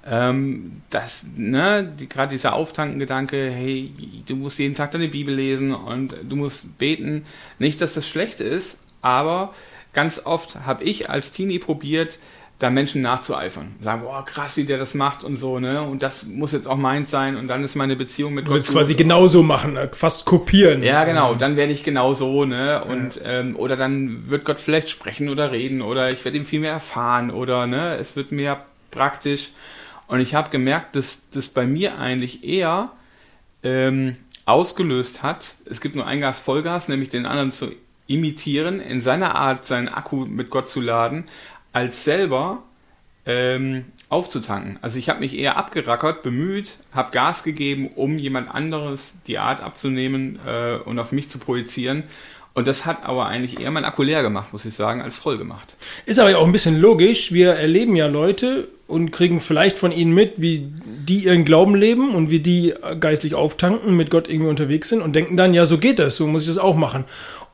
ähm, 0.06 0.82
dass, 0.90 1.26
ne, 1.36 1.92
die, 1.98 2.10
gerade 2.10 2.32
dieser 2.32 2.54
Auftankengedanke, 2.54 3.50
hey, 3.50 3.94
du 4.28 4.36
musst 4.36 4.60
jeden 4.60 4.76
Tag 4.76 4.92
deine 4.92 5.08
Bibel 5.08 5.34
lesen 5.34 5.74
und 5.74 6.14
du 6.24 6.36
musst 6.36 6.78
beten. 6.78 7.26
Nicht, 7.58 7.82
dass 7.82 7.94
das 7.94 8.08
schlecht 8.08 8.40
ist, 8.40 8.80
aber 9.02 9.54
ganz 9.94 10.26
oft 10.26 10.66
habe 10.66 10.84
ich 10.84 11.10
als 11.10 11.32
Teenie 11.32 11.60
probiert, 11.60 12.20
da 12.60 12.70
Menschen 12.70 13.02
nachzueifern. 13.02 13.76
Sagen, 13.82 14.04
boah, 14.04 14.24
krass, 14.24 14.58
wie 14.58 14.64
der 14.64 14.78
das 14.78 14.94
macht 14.94 15.24
und 15.24 15.36
so, 15.36 15.60
ne? 15.60 15.82
Und 15.82 16.02
das 16.02 16.24
muss 16.24 16.52
jetzt 16.52 16.68
auch 16.68 16.78
meins 16.78 17.12
sein 17.12 17.36
und 17.36 17.48
dann 17.48 17.64
ist 17.64 17.76
meine 17.76 17.96
Beziehung 17.96 18.34
mit 18.34 18.48
du 18.48 18.52
Gott. 18.52 18.68
Du 18.68 18.72
quasi 18.72 18.94
genauso 18.96 19.44
machen, 19.44 19.74
ne? 19.74 19.90
fast 19.92 20.26
kopieren. 20.26 20.82
Ja, 20.84 21.04
genau, 21.04 21.36
dann 21.36 21.58
werde 21.58 21.74
ich 21.74 21.84
genau 21.84 22.14
so, 22.14 22.46
ne? 22.46 22.84
Und, 22.84 23.16
ja. 23.16 23.40
ähm, 23.40 23.56
oder 23.58 23.76
dann 23.76 24.30
wird 24.30 24.46
Gott 24.46 24.60
vielleicht 24.60 24.90
sprechen 24.90 25.30
oder 25.30 25.52
reden 25.52 25.82
oder 25.82 26.12
ich 26.12 26.24
werde 26.24 26.38
ihm 26.38 26.46
viel 26.46 26.62
mehr 26.62 26.74
erfahren 26.74 27.32
oder, 27.32 27.68
ne? 27.68 27.98
Es 27.98 28.16
wird 28.16 28.32
mehr 28.32 28.64
praktisch. 28.92 29.50
Und 30.08 30.20
ich 30.20 30.36
habe 30.36 30.50
gemerkt, 30.50 30.96
dass 30.96 31.30
das 31.30 31.50
bei 31.50 31.66
mir 31.66 31.98
eigentlich 31.98 32.44
eher 32.44 32.92
ähm, 33.64 34.16
ausgelöst 34.46 35.24
hat. 35.24 35.56
Es 35.66 35.82
gibt 35.82 35.96
nur 35.96 36.06
ein 36.06 36.22
Gas 36.22 36.40
Vollgas, 36.40 36.88
nämlich 36.88 37.10
den 37.10 37.26
anderen 37.26 37.52
zu 37.52 37.72
imitieren, 38.08 38.80
in 38.80 39.02
seiner 39.02 39.36
Art 39.36 39.66
seinen 39.66 39.88
Akku 39.88 40.26
mit 40.26 40.50
Gott 40.50 40.70
zu 40.70 40.82
laden, 40.82 41.24
als 41.74 42.04
selber 42.04 42.64
ähm, 43.26 43.86
aufzutanken. 44.10 44.78
Also 44.82 45.00
ich 45.00 45.10
habe 45.10 45.20
mich 45.20 45.38
eher 45.38 45.58
abgerackert, 45.58 46.24
bemüht, 46.24 46.78
habe 46.94 47.12
Gas 47.12 47.44
gegeben, 47.44 47.90
um 47.96 48.18
jemand 48.18 48.54
anderes 48.54 49.16
die 49.28 49.40
Art 49.40 49.62
abzunehmen 49.62 50.40
äh, 50.46 50.76
und 50.76 51.00
auf 51.00 51.12
mich 51.12 51.30
zu 51.30 51.40
projizieren. 51.40 52.04
Und 52.56 52.68
das 52.68 52.86
hat 52.86 53.04
aber 53.04 53.26
eigentlich 53.26 53.60
eher 53.60 53.72
mein 53.72 53.84
Akku 53.84 54.04
leer 54.04 54.22
gemacht, 54.22 54.54
muss 54.54 54.64
ich 54.64 54.76
sagen, 54.76 55.02
als 55.02 55.18
voll 55.18 55.38
gemacht. 55.38 55.76
Ist 56.06 56.20
aber 56.20 56.30
ja 56.30 56.38
auch 56.38 56.46
ein 56.46 56.52
bisschen 56.52 56.80
logisch. 56.80 57.32
Wir 57.32 57.54
erleben 57.54 57.96
ja 57.96 58.06
Leute 58.06 58.68
und 58.86 59.12
kriegen 59.12 59.42
vielleicht 59.42 59.80
von 59.80 59.92
ihnen 59.92 60.14
mit, 60.14 60.34
wie 60.38 60.68
die 60.86 61.26
ihren 61.26 61.46
Glauben 61.46 61.74
leben 61.74 62.14
und 62.14 62.30
wie 62.30 62.42
die 62.42 62.76
geistlich 63.00 63.34
auftanken, 63.34 63.98
mit 63.98 64.12
Gott 64.12 64.30
irgendwie 64.30 64.50
unterwegs 64.50 64.90
sind 64.90 65.02
und 65.02 65.16
denken 65.16 65.36
dann, 65.36 65.56
ja, 65.56 65.66
so 65.66 65.80
geht 65.80 65.98
das, 65.98 66.16
so 66.16 66.28
muss 66.28 66.44
ich 66.44 66.50
das 66.50 66.60
auch 66.60 66.76
machen. 66.76 67.06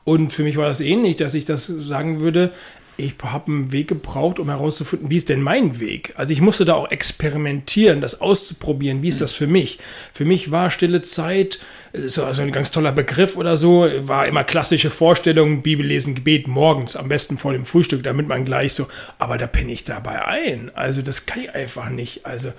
Und 0.04 0.34
für 0.34 0.42
mich 0.42 0.58
war 0.58 0.66
das 0.66 0.80
ähnlich, 0.80 1.16
dass 1.16 1.32
ich 1.32 1.46
das 1.46 1.66
sagen 1.66 2.20
würde, 2.20 2.52
ich 3.00 3.14
habe 3.22 3.50
einen 3.50 3.72
Weg 3.72 3.88
gebraucht, 3.88 4.38
um 4.38 4.48
herauszufinden, 4.48 5.10
wie 5.10 5.16
ist 5.16 5.28
denn 5.28 5.42
mein 5.42 5.80
Weg? 5.80 6.12
Also 6.16 6.32
ich 6.32 6.40
musste 6.40 6.64
da 6.64 6.74
auch 6.74 6.90
experimentieren, 6.90 8.00
das 8.00 8.20
auszuprobieren, 8.20 9.02
wie 9.02 9.08
ist 9.08 9.20
das 9.20 9.32
für 9.32 9.46
mich? 9.46 9.78
Für 10.12 10.24
mich 10.24 10.50
war 10.50 10.70
stille 10.70 11.02
Zeit, 11.02 11.58
ist 11.92 12.18
also 12.18 12.42
ein 12.42 12.52
ganz 12.52 12.70
toller 12.70 12.92
Begriff 12.92 13.36
oder 13.36 13.56
so, 13.56 13.88
war 14.00 14.26
immer 14.26 14.44
klassische 14.44 14.90
Vorstellung, 14.90 15.62
Bibellesen, 15.62 16.14
Gebet 16.14 16.46
morgens, 16.46 16.94
am 16.96 17.08
besten 17.08 17.38
vor 17.38 17.52
dem 17.52 17.64
Frühstück, 17.64 18.02
damit 18.04 18.28
man 18.28 18.44
gleich 18.44 18.74
so, 18.74 18.86
aber 19.18 19.38
da 19.38 19.46
penne 19.46 19.72
ich 19.72 19.84
dabei 19.84 20.24
ein. 20.24 20.70
Also 20.74 21.02
das 21.02 21.26
kann 21.26 21.42
ich 21.42 21.54
einfach 21.54 21.90
nicht. 21.90 22.26
Also 22.26 22.52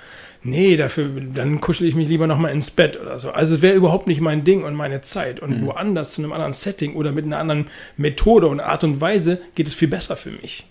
nee, 0.44 0.76
dafür, 0.78 1.10
dann 1.34 1.62
kuschel 1.62 1.88
ich 1.88 1.96
mich 1.96 2.10
lieber 2.10 2.28
nochmal 2.28 2.52
ins 2.52 2.72
Bett 2.72 3.00
oder 3.00 3.20
so. 3.20 3.32
Also 3.32 3.56
es 3.56 3.62
wäre 3.62 3.76
überhaupt 3.76 4.08
nicht 4.08 4.22
mein 4.22 4.44
Ding 4.44 4.64
und 4.64 4.76
meine 4.76 5.02
Zeit. 5.02 5.40
Und 5.40 5.62
mhm. 5.62 5.68
woanders 5.68 6.14
zu 6.14 6.22
einem 6.22 6.34
anderen 6.34 6.54
Setting 6.54 6.96
oder 6.96 7.12
mit 7.12 7.26
einer 7.26 7.40
anderen 7.40 7.68
Methode 7.98 8.48
und 8.48 8.60
Art 8.60 8.84
und 8.84 9.02
Weise 9.02 9.42
geht 9.56 9.68
es 9.68 9.76
viel 9.76 9.88
besser 9.88 10.16
für 10.16 10.32
mich. 10.32 10.66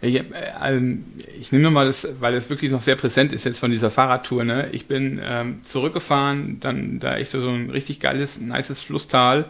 Ich, 0.00 0.16
äh, 0.16 0.24
ähm, 0.62 1.04
ich 1.40 1.52
nehme 1.52 1.70
mal 1.70 1.86
das, 1.86 2.08
weil 2.20 2.34
es 2.34 2.50
wirklich 2.50 2.70
noch 2.70 2.80
sehr 2.80 2.96
präsent 2.96 3.32
ist 3.32 3.44
jetzt 3.44 3.58
von 3.58 3.70
dieser 3.70 3.90
Fahrradtour. 3.90 4.44
Ne? 4.44 4.68
Ich 4.72 4.86
bin 4.86 5.20
ähm, 5.24 5.62
zurückgefahren, 5.62 6.58
dann 6.60 6.98
da 6.98 7.16
echt 7.16 7.30
so, 7.30 7.40
so 7.40 7.50
ein 7.50 7.70
richtig 7.70 8.00
geiles, 8.00 8.40
nices 8.40 8.80
Flusstal 8.80 9.46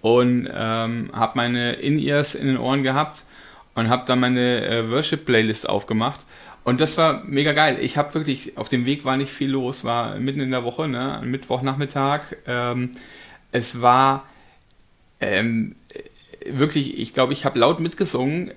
und 0.00 0.48
ähm, 0.52 1.10
habe 1.12 1.32
meine 1.36 1.72
In-Ears 1.72 2.34
in 2.34 2.46
den 2.46 2.58
Ohren 2.58 2.82
gehabt 2.82 3.24
und 3.74 3.88
habe 3.88 4.04
dann 4.06 4.20
meine 4.20 4.66
äh, 4.66 4.90
Worship-Playlist 4.90 5.68
aufgemacht 5.68 6.20
und 6.64 6.80
das 6.80 6.98
war 6.98 7.24
mega 7.24 7.52
geil. 7.52 7.78
Ich 7.80 7.96
habe 7.96 8.14
wirklich, 8.14 8.56
auf 8.56 8.68
dem 8.68 8.84
Weg 8.84 9.04
war 9.04 9.16
nicht 9.16 9.32
viel 9.32 9.50
los, 9.50 9.84
war 9.84 10.16
mitten 10.18 10.40
in 10.40 10.50
der 10.50 10.64
Woche, 10.64 10.88
ne, 10.88 11.20
Mittwochnachmittag. 11.24 12.36
Ähm, 12.46 12.92
es 13.52 13.80
war 13.80 14.26
ähm, 15.20 15.74
wirklich, 16.46 16.98
ich 16.98 17.12
glaube, 17.12 17.32
ich 17.32 17.44
habe 17.44 17.58
laut 17.58 17.80
mitgesungen 17.80 18.52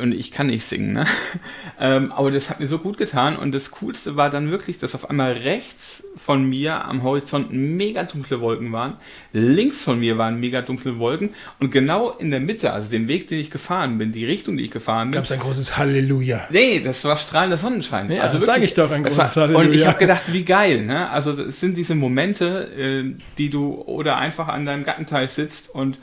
und 0.00 0.12
ich 0.12 0.32
kann 0.32 0.48
nicht 0.48 0.64
singen, 0.64 0.92
ne? 0.92 1.06
ähm, 1.80 2.12
aber 2.12 2.30
das 2.30 2.50
hat 2.50 2.60
mir 2.60 2.66
so 2.66 2.78
gut 2.78 2.98
getan 2.98 3.36
und 3.36 3.52
das 3.52 3.70
Coolste 3.70 4.16
war 4.16 4.30
dann 4.30 4.50
wirklich, 4.50 4.78
dass 4.78 4.94
auf 4.94 5.08
einmal 5.08 5.32
rechts 5.32 6.04
von 6.16 6.48
mir 6.48 6.84
am 6.84 7.02
Horizont 7.02 7.52
mega 7.52 8.02
dunkle 8.02 8.40
Wolken 8.40 8.72
waren, 8.72 8.96
links 9.32 9.82
von 9.82 10.00
mir 10.00 10.18
waren 10.18 10.40
mega 10.40 10.62
dunkle 10.62 10.98
Wolken 10.98 11.30
und 11.60 11.70
genau 11.70 12.10
in 12.10 12.30
der 12.30 12.40
Mitte, 12.40 12.72
also 12.72 12.90
den 12.90 13.08
Weg, 13.08 13.28
den 13.28 13.38
ich 13.38 13.50
gefahren 13.50 13.98
bin, 13.98 14.12
die 14.12 14.26
Richtung, 14.26 14.56
die 14.56 14.64
ich 14.64 14.70
gefahren 14.70 15.08
bin. 15.08 15.12
Gab 15.12 15.24
es 15.24 15.32
ein 15.32 15.40
großes 15.40 15.78
Halleluja. 15.78 16.46
Nee, 16.50 16.80
das 16.80 17.04
war 17.04 17.16
strahlender 17.16 17.56
Sonnenschein. 17.56 18.10
Ja, 18.10 18.22
also 18.22 18.38
sage 18.38 18.64
ich 18.64 18.74
doch, 18.74 18.90
ein 18.90 19.02
großes 19.02 19.18
war, 19.18 19.42
Halleluja. 19.44 19.68
Und 19.68 19.74
ich 19.74 19.86
habe 19.86 19.98
gedacht, 19.98 20.32
wie 20.32 20.44
geil, 20.44 20.84
ne? 20.84 21.10
Also 21.10 21.32
es 21.32 21.60
sind 21.60 21.76
diese 21.76 21.94
Momente, 21.94 22.68
äh, 22.76 23.14
die 23.38 23.50
du 23.50 23.74
oder 23.82 24.18
einfach 24.18 24.48
an 24.48 24.66
deinem 24.66 24.84
Gattenteil 24.84 25.28
sitzt 25.28 25.70
und 25.70 25.98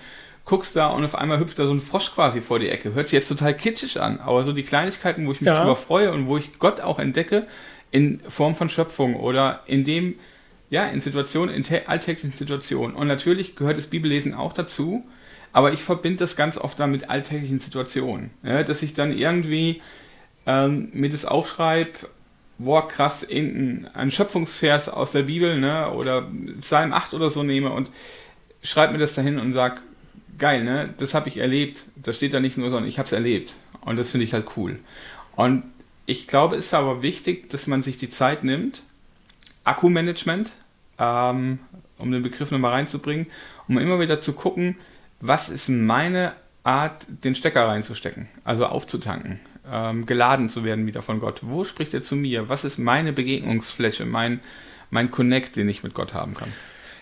guckst 0.46 0.76
da 0.76 0.88
und 0.88 1.04
auf 1.04 1.16
einmal 1.16 1.40
hüpft 1.40 1.58
da 1.58 1.66
so 1.66 1.74
ein 1.74 1.82
Frosch 1.82 2.14
quasi 2.14 2.40
vor 2.40 2.60
die 2.60 2.70
Ecke. 2.70 2.94
Hört 2.94 3.08
sich 3.08 3.14
jetzt 3.14 3.28
total 3.28 3.56
kitschig 3.56 4.00
an, 4.00 4.20
aber 4.20 4.44
so 4.44 4.54
die 4.54 4.64
Kleinigkeiten, 4.64 5.26
wo 5.26 5.32
ich 5.32 5.42
mich 5.42 5.48
ja. 5.48 5.60
drüber 5.60 5.76
freue 5.76 6.12
und 6.12 6.28
wo 6.28 6.38
ich 6.38 6.60
Gott 6.60 6.82
auch 6.82 7.00
entdecke 7.00 7.48
in 7.92 8.20
Form 8.30 8.56
von 8.56 8.70
Schöpfung 8.70 9.16
oder 9.16 9.62
in 9.66 9.84
dem, 9.84 10.16
ja, 10.70 10.86
in 10.86 11.02
Situationen, 11.02 11.54
in 11.54 11.66
alltäglichen 11.88 12.32
Situationen. 12.32 12.96
Und 12.96 13.08
natürlich 13.08 13.56
gehört 13.56 13.78
das 13.78 13.88
Bibellesen 13.88 14.36
auch 14.36 14.54
dazu, 14.54 15.04
aber 15.52 15.74
ich 15.74 15.82
verbinde 15.82 16.20
das 16.20 16.36
ganz 16.36 16.58
oft 16.58 16.80
dann 16.80 16.92
mit 16.92 17.10
alltäglichen 17.10 17.60
Situationen. 17.60 18.30
Ja, 18.44 18.64
dass 18.64 18.84
ich 18.84 18.94
dann 18.94 19.18
irgendwie 19.18 19.82
ähm, 20.46 20.90
mir 20.94 21.10
das 21.10 21.26
aufschreibe, 21.26 21.92
boah, 22.60 22.88
krass, 22.88 23.24
irgendein 23.24 24.12
Schöpfungsvers 24.12 24.90
aus 24.90 25.12
der 25.12 25.24
Bibel, 25.24 25.60
ne, 25.60 25.90
oder 25.92 26.28
Psalm 26.62 26.94
8 26.94 27.16
oder 27.16 27.32
so 27.32 27.42
nehme 27.42 27.72
und 27.72 27.90
schreibe 28.62 28.94
mir 28.94 29.00
das 29.00 29.16
dahin 29.16 29.40
und 29.40 29.54
sag, 29.54 29.82
geil, 30.38 30.64
ne? 30.64 30.94
Das 30.98 31.14
habe 31.14 31.30
ich 31.30 31.38
erlebt. 31.38 31.86
Das 31.96 32.18
steht 32.18 32.34
da 32.34 32.40
nicht 32.40 32.58
nur, 32.58 32.70
sondern 32.70 32.88
ich 32.88 32.98
habe 32.98 33.08
es 33.08 33.14
erlebt. 33.14 33.56
Und 33.82 33.98
das 33.98 34.12
finde 34.12 34.26
ich 34.26 34.34
halt 34.34 34.48
cool. 34.58 34.80
Und 35.36 35.64
ich 36.06 36.28
glaube, 36.28 36.56
es 36.56 36.68
ist 36.68 36.74
aber 36.74 37.02
wichtig, 37.02 37.50
dass 37.50 37.68
man 37.68 37.82
sich 37.82 37.98
die 37.98 38.10
Zeit 38.10 38.44
nimmt, 38.44 38.84
Akkumanagement, 39.64 40.52
ähm, 41.00 41.60
um 41.98 42.12
den 42.12 42.24
Begriff 42.24 42.52
nochmal 42.52 42.74
reinzubringen, 42.74 43.28
um 43.68 43.78
immer 43.78 44.00
wieder 44.00 44.22
zu 44.22 44.34
gucken, 44.34 44.78
was 45.20 45.50
ist 45.50 45.70
meine 45.70 46.34
Art, 46.64 47.06
den 47.08 47.36
Stecker 47.36 47.68
reinzustecken, 47.68 48.28
also 48.44 48.68
aufzutanken, 48.68 49.40
ähm, 49.72 50.06
geladen 50.06 50.50
zu 50.50 50.64
werden 50.64 50.88
wieder 50.88 51.02
von 51.02 51.20
Gott. 51.20 51.40
Wo 51.42 51.64
spricht 51.64 51.94
er 51.94 52.02
zu 52.02 52.16
mir? 52.16 52.50
Was 52.50 52.64
ist 52.64 52.78
meine 52.78 53.14
Begegnungsfläche, 53.14 54.06
mein, 54.06 54.40
mein 54.90 55.12
Connect, 55.12 55.56
den 55.56 55.70
ich 55.70 55.84
mit 55.84 55.94
Gott 55.94 56.14
haben 56.14 56.34
kann? 56.34 56.52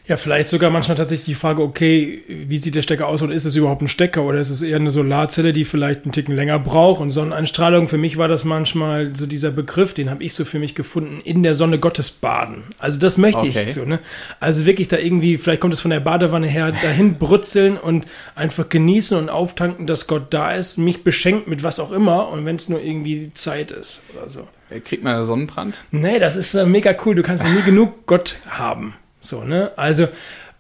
Ja, 0.05 0.17
vielleicht 0.17 0.50
sogar 0.50 0.69
manchmal 0.69 0.98
tatsächlich 0.98 1.25
die 1.25 1.33
Frage, 1.33 1.62
okay, 1.62 2.22
wie 2.27 2.57
sieht 2.57 2.75
der 2.75 2.81
Stecker 2.81 3.07
aus 3.07 3.22
und 3.22 3.31
ist 3.31 3.45
es 3.45 3.55
überhaupt 3.55 3.81
ein 3.81 3.88
Stecker 3.88 4.24
oder 4.24 4.38
ist 4.39 4.50
es 4.50 4.62
eher 4.62 4.75
eine 4.75 4.91
Solarzelle, 4.91 5.53
die 5.53 5.63
vielleicht 5.63 6.03
einen 6.03 6.12
Ticken 6.12 6.36
länger 6.36 6.60
braucht? 6.60 7.00
Und 7.00 7.12
Sonneneinstrahlung, 7.12 7.88
für 7.88 7.98
mich 7.98 8.17
war 8.17 8.27
das 8.27 8.43
manchmal 8.43 9.15
so 9.15 9.25
dieser 9.25 9.51
Begriff, 9.51 9.93
den 9.93 10.10
habe 10.10 10.22
ich 10.22 10.33
so 10.33 10.43
für 10.43 10.60
mich 10.60 10.75
gefunden, 10.75 11.22
in 11.24 11.41
der 11.41 11.53
Sonne 11.53 11.79
Gottes 11.79 12.12
baden. 12.12 12.63
Also 12.79 13.00
das 13.00 13.17
möchte 13.17 13.39
okay. 13.39 13.63
ich 13.65 13.74
so, 13.74 13.86
ne? 13.86 14.00
Also 14.41 14.65
wirklich 14.65 14.89
da 14.89 14.98
irgendwie, 14.98 15.38
vielleicht 15.38 15.62
kommt 15.62 15.74
es 15.74 15.79
von 15.79 15.91
der 15.91 16.01
Badewanne 16.01 16.48
her, 16.48 16.74
dahin 16.74 17.17
brutzeln 17.17 17.77
und 17.77 18.03
einfach 18.36 18.67
genießen 18.67 19.17
und 19.17 19.29
auftanken, 19.29 19.88
dass 19.88 20.07
Gott 20.07 20.33
da 20.33 20.51
ist, 20.51 20.77
mich 20.77 21.05
beschenkt 21.05 21.48
mit 21.48 21.63
was 21.63 21.79
auch 21.79 21.93
immer 21.93 22.27
und 22.27 22.45
wenn 22.45 22.57
es 22.57 22.67
nur 22.67 22.81
irgendwie 22.81 23.31
Zeit 23.33 23.72
ist 23.72 24.01
oder 24.13 24.29
so. 24.29 24.50
Kriegt 24.83 25.03
man 25.03 25.24
Sonnenbrand? 25.24 25.75
Nee, 25.91 26.19
das 26.19 26.36
ist 26.36 26.55
äh, 26.55 26.65
mega 26.65 26.93
cool. 27.05 27.15
Du 27.15 27.22
kannst 27.22 27.45
ja 27.45 27.51
nie 27.51 27.62
genug 27.62 28.05
Gott 28.05 28.36
haben. 28.50 28.95
So, 29.24 29.44
ne? 29.44 29.72
Also, 29.77 30.08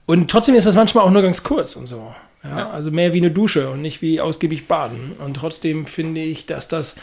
und 0.05 0.31
trotzdem 0.31 0.55
ist 0.55 0.65
das 0.65 0.75
manchmal 0.75 1.03
auch 1.03 1.11
nur 1.11 1.21
ganz 1.21 1.43
kurz 1.43 1.75
und 1.75 1.87
so. 1.87 2.13
Ja? 2.43 2.57
ja. 2.57 2.69
Also 2.71 2.91
mehr 2.91 3.13
wie 3.13 3.19
eine 3.19 3.31
Dusche 3.31 3.69
und 3.69 3.81
nicht 3.81 4.01
wie 4.01 4.19
ausgiebig 4.19 4.67
baden. 4.67 5.13
Und 5.23 5.35
trotzdem 5.35 5.85
finde 5.85 6.21
ich, 6.21 6.45
dass 6.45 6.67
das 6.67 6.97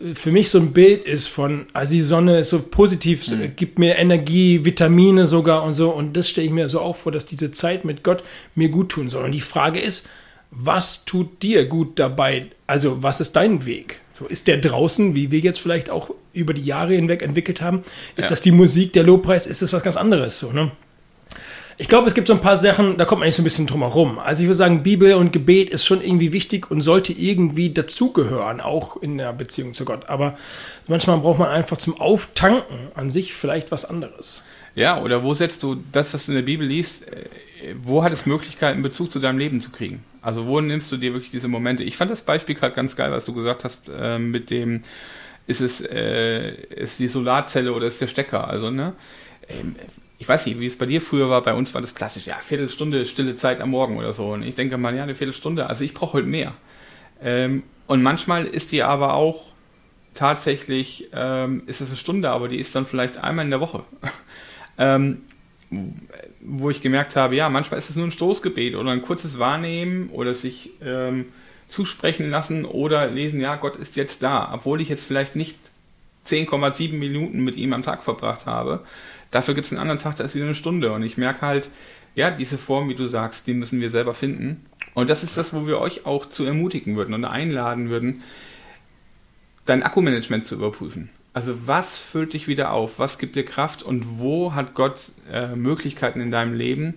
äh, 0.00 0.14
für 0.14 0.30
mich 0.30 0.50
so 0.50 0.58
ein 0.58 0.72
Bild 0.72 1.04
ist 1.04 1.26
von, 1.26 1.66
also 1.72 1.92
die 1.92 2.02
Sonne 2.02 2.40
ist 2.40 2.50
so 2.50 2.60
positiv, 2.62 3.28
mhm. 3.28 3.56
gibt 3.56 3.78
mir 3.78 3.96
Energie, 3.96 4.64
Vitamine 4.64 5.26
sogar 5.26 5.64
und 5.64 5.74
so. 5.74 5.90
Und 5.90 6.16
das 6.16 6.28
stelle 6.28 6.46
ich 6.46 6.52
mir 6.52 6.68
so 6.68 6.80
auch 6.80 6.96
vor, 6.96 7.12
dass 7.12 7.26
diese 7.26 7.50
Zeit 7.50 7.84
mit 7.84 8.04
Gott 8.04 8.22
mir 8.54 8.68
gut 8.68 8.90
tun 8.90 9.10
soll. 9.10 9.24
Und 9.24 9.32
die 9.32 9.40
Frage 9.40 9.80
ist, 9.80 10.08
was 10.50 11.04
tut 11.04 11.42
dir 11.42 11.66
gut 11.66 11.98
dabei? 11.98 12.46
Also, 12.66 13.02
was 13.02 13.20
ist 13.20 13.36
dein 13.36 13.66
Weg? 13.66 14.00
So 14.18 14.26
ist 14.26 14.48
der 14.48 14.56
draußen, 14.56 15.14
wie 15.14 15.30
wir 15.30 15.40
jetzt 15.40 15.58
vielleicht 15.58 15.90
auch 15.90 16.10
über 16.32 16.54
die 16.54 16.62
Jahre 16.62 16.94
hinweg 16.94 17.22
entwickelt 17.22 17.60
haben, 17.60 17.82
ist 18.16 18.26
ja. 18.26 18.30
das 18.30 18.40
die 18.40 18.52
Musik, 18.52 18.94
der 18.94 19.02
Lobpreis, 19.02 19.46
ist 19.46 19.60
das 19.60 19.72
was 19.74 19.82
ganz 19.82 19.96
anderes, 19.96 20.38
so, 20.38 20.52
ne? 20.52 20.70
Ich 21.78 21.88
glaube, 21.88 22.08
es 22.08 22.14
gibt 22.14 22.26
so 22.26 22.32
ein 22.32 22.40
paar 22.40 22.56
Sachen, 22.56 22.96
da 22.96 23.04
kommt 23.04 23.20
man 23.20 23.28
nicht 23.28 23.36
so 23.36 23.42
ein 23.42 23.44
bisschen 23.44 23.66
drum 23.66 23.82
herum. 23.82 24.18
Also 24.18 24.42
ich 24.42 24.48
würde 24.48 24.56
sagen, 24.56 24.82
Bibel 24.82 25.12
und 25.14 25.32
Gebet 25.32 25.68
ist 25.68 25.84
schon 25.84 26.00
irgendwie 26.00 26.32
wichtig 26.32 26.70
und 26.70 26.80
sollte 26.80 27.12
irgendwie 27.12 27.70
dazugehören, 27.70 28.62
auch 28.62 28.96
in 29.02 29.18
der 29.18 29.34
Beziehung 29.34 29.74
zu 29.74 29.84
Gott. 29.84 30.08
Aber 30.08 30.38
manchmal 30.86 31.18
braucht 31.18 31.38
man 31.38 31.48
einfach 31.48 31.76
zum 31.76 32.00
Auftanken 32.00 32.78
an 32.94 33.10
sich 33.10 33.34
vielleicht 33.34 33.72
was 33.72 33.84
anderes. 33.84 34.42
Ja, 34.74 35.02
oder 35.02 35.22
wo 35.22 35.34
setzt 35.34 35.62
du 35.62 35.82
das, 35.92 36.14
was 36.14 36.26
du 36.26 36.32
in 36.32 36.36
der 36.36 36.42
Bibel 36.42 36.66
liest, 36.66 37.08
äh, 37.08 37.26
wo 37.82 38.02
hat 38.02 38.12
es 38.12 38.24
Möglichkeiten, 38.24 38.80
Bezug 38.80 39.12
zu 39.12 39.20
deinem 39.20 39.38
Leben 39.38 39.60
zu 39.60 39.70
kriegen? 39.70 40.02
Also 40.22 40.46
wo 40.46 40.60
nimmst 40.62 40.90
du 40.92 40.96
dir 40.96 41.12
wirklich 41.12 41.30
diese 41.30 41.48
Momente? 41.48 41.84
Ich 41.84 41.98
fand 41.98 42.10
das 42.10 42.22
Beispiel 42.22 42.54
gerade 42.54 42.74
ganz 42.74 42.96
geil, 42.96 43.10
was 43.10 43.26
du 43.26 43.34
gesagt 43.34 43.64
hast, 43.64 43.90
äh, 43.90 44.18
mit 44.18 44.48
dem, 44.48 44.82
ist 45.46 45.60
es 45.60 45.82
äh, 45.82 46.52
ist 46.52 47.00
die 47.00 47.08
Solarzelle 47.08 47.72
oder 47.74 47.86
ist 47.86 48.00
der 48.00 48.06
Stecker? 48.06 48.48
Also, 48.48 48.70
ne? 48.70 48.94
Ähm, 49.48 49.76
ich 50.18 50.28
weiß 50.28 50.46
nicht, 50.46 50.58
wie 50.60 50.66
es 50.66 50.78
bei 50.78 50.86
dir 50.86 51.00
früher 51.00 51.28
war, 51.28 51.42
bei 51.42 51.54
uns 51.54 51.74
war 51.74 51.80
das 51.80 51.94
klassisch, 51.94 52.26
ja, 52.26 52.36
Viertelstunde 52.40 53.04
stille 53.04 53.36
Zeit 53.36 53.60
am 53.60 53.70
Morgen 53.70 53.98
oder 53.98 54.12
so. 54.12 54.32
Und 54.32 54.42
ich 54.42 54.54
denke 54.54 54.78
mal, 54.78 54.94
ja, 54.94 55.02
eine 55.02 55.14
Viertelstunde, 55.14 55.66
also 55.66 55.84
ich 55.84 55.94
brauche 55.94 56.14
heute 56.14 56.26
mehr. 56.26 56.54
Ähm, 57.22 57.62
und 57.86 58.02
manchmal 58.02 58.46
ist 58.46 58.72
die 58.72 58.82
aber 58.82 59.14
auch 59.14 59.44
tatsächlich, 60.14 61.08
ähm, 61.12 61.62
ist 61.66 61.80
es 61.80 61.88
eine 61.88 61.96
Stunde, 61.96 62.30
aber 62.30 62.48
die 62.48 62.58
ist 62.58 62.74
dann 62.74 62.86
vielleicht 62.86 63.18
einmal 63.18 63.44
in 63.44 63.50
der 63.50 63.60
Woche. 63.60 63.84
ähm, 64.78 65.22
wo 66.40 66.70
ich 66.70 66.80
gemerkt 66.80 67.16
habe, 67.16 67.34
ja, 67.34 67.48
manchmal 67.48 67.78
ist 67.78 67.90
es 67.90 67.96
nur 67.96 68.06
ein 68.06 68.12
Stoßgebet 68.12 68.76
oder 68.76 68.90
ein 68.90 69.02
kurzes 69.02 69.38
Wahrnehmen 69.38 70.08
oder 70.10 70.34
sich 70.34 70.70
ähm, 70.82 71.26
zusprechen 71.68 72.30
lassen 72.30 72.64
oder 72.64 73.06
lesen, 73.08 73.40
ja, 73.40 73.56
Gott 73.56 73.76
ist 73.76 73.96
jetzt 73.96 74.22
da, 74.22 74.50
obwohl 74.52 74.80
ich 74.80 74.88
jetzt 74.88 75.04
vielleicht 75.04 75.34
nicht 75.34 75.56
10,7 76.26 76.92
Minuten 76.92 77.44
mit 77.44 77.56
ihm 77.56 77.72
am 77.72 77.82
Tag 77.82 78.02
verbracht 78.02 78.46
habe, 78.46 78.84
Dafür 79.36 79.52
gibt 79.52 79.66
es 79.66 79.72
einen 79.72 79.82
anderen 79.82 80.00
Tag, 80.00 80.16
da 80.16 80.24
ist 80.24 80.34
wieder 80.34 80.46
eine 80.46 80.54
Stunde. 80.54 80.92
Und 80.92 81.02
ich 81.02 81.18
merke 81.18 81.42
halt, 81.42 81.68
ja, 82.14 82.30
diese 82.30 82.56
Form, 82.56 82.88
wie 82.88 82.94
du 82.94 83.04
sagst, 83.04 83.46
die 83.46 83.52
müssen 83.52 83.82
wir 83.82 83.90
selber 83.90 84.14
finden. 84.14 84.64
Und 84.94 85.10
das 85.10 85.22
ist 85.22 85.36
das, 85.36 85.52
wo 85.52 85.66
wir 85.66 85.78
euch 85.78 86.06
auch 86.06 86.24
zu 86.24 86.46
ermutigen 86.46 86.96
würden 86.96 87.12
und 87.12 87.26
einladen 87.26 87.90
würden, 87.90 88.22
dein 89.66 89.82
Akkumanagement 89.82 90.46
zu 90.46 90.54
überprüfen. 90.54 91.10
Also 91.34 91.66
was 91.66 91.98
füllt 91.98 92.32
dich 92.32 92.48
wieder 92.48 92.72
auf? 92.72 92.98
Was 92.98 93.18
gibt 93.18 93.36
dir 93.36 93.44
Kraft? 93.44 93.82
Und 93.82 94.20
wo 94.20 94.54
hat 94.54 94.72
Gott 94.72 95.10
äh, 95.30 95.54
Möglichkeiten 95.54 96.22
in 96.22 96.30
deinem 96.30 96.54
Leben? 96.54 96.94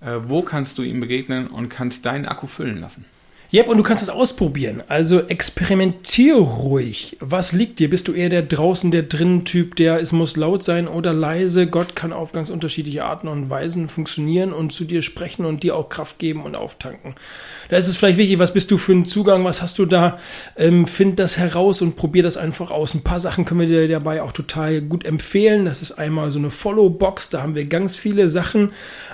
Äh, 0.00 0.20
wo 0.22 0.40
kannst 0.40 0.78
du 0.78 0.82
ihm 0.82 1.00
begegnen 1.00 1.46
und 1.46 1.68
kannst 1.68 2.06
deinen 2.06 2.24
Akku 2.24 2.46
füllen 2.46 2.80
lassen? 2.80 3.04
Yep, 3.52 3.68
und 3.68 3.78
du 3.78 3.84
kannst 3.84 4.02
es 4.02 4.10
ausprobieren. 4.10 4.82
Also 4.88 5.20
experimentier 5.20 6.34
ruhig. 6.34 7.16
Was 7.20 7.52
liegt 7.52 7.78
dir? 7.78 7.88
Bist 7.88 8.08
du 8.08 8.12
eher 8.12 8.28
der 8.28 8.42
draußen, 8.42 8.90
der 8.90 9.04
drinnen 9.04 9.44
Typ, 9.44 9.76
der 9.76 10.00
es 10.00 10.10
muss 10.10 10.36
laut 10.36 10.64
sein 10.64 10.88
oder 10.88 11.12
leise? 11.12 11.68
Gott 11.68 11.94
kann 11.94 12.12
auf 12.12 12.32
ganz 12.32 12.50
unterschiedliche 12.50 13.04
Arten 13.04 13.28
und 13.28 13.48
Weisen 13.48 13.88
funktionieren 13.88 14.52
und 14.52 14.72
zu 14.72 14.84
dir 14.84 15.00
sprechen 15.00 15.44
und 15.44 15.62
dir 15.62 15.76
auch 15.76 15.88
Kraft 15.88 16.18
geben 16.18 16.42
und 16.42 16.56
auftanken. 16.56 17.14
Da 17.68 17.76
ist 17.76 17.86
es 17.86 17.96
vielleicht 17.96 18.18
wichtig, 18.18 18.40
was 18.40 18.52
bist 18.52 18.72
du 18.72 18.78
für 18.78 18.92
einen 18.92 19.06
Zugang? 19.06 19.44
Was 19.44 19.62
hast 19.62 19.78
du 19.78 19.86
da? 19.86 20.18
Ähm, 20.56 20.88
find 20.88 21.20
das 21.20 21.38
heraus 21.38 21.82
und 21.82 21.94
probier 21.94 22.24
das 22.24 22.36
einfach 22.36 22.72
aus. 22.72 22.94
Ein 22.94 23.04
paar 23.04 23.20
Sachen 23.20 23.44
können 23.44 23.60
wir 23.60 23.68
dir 23.68 23.86
dabei 23.86 24.22
auch 24.22 24.32
total 24.32 24.80
gut 24.82 25.04
empfehlen. 25.04 25.66
Das 25.66 25.82
ist 25.82 25.92
einmal 25.92 26.32
so 26.32 26.40
eine 26.40 26.50
Follow-Box. 26.50 27.30
Da 27.30 27.42
haben 27.42 27.54
wir 27.54 27.66
ganz 27.66 27.94
viele 27.94 28.28
Sachen, 28.28 28.72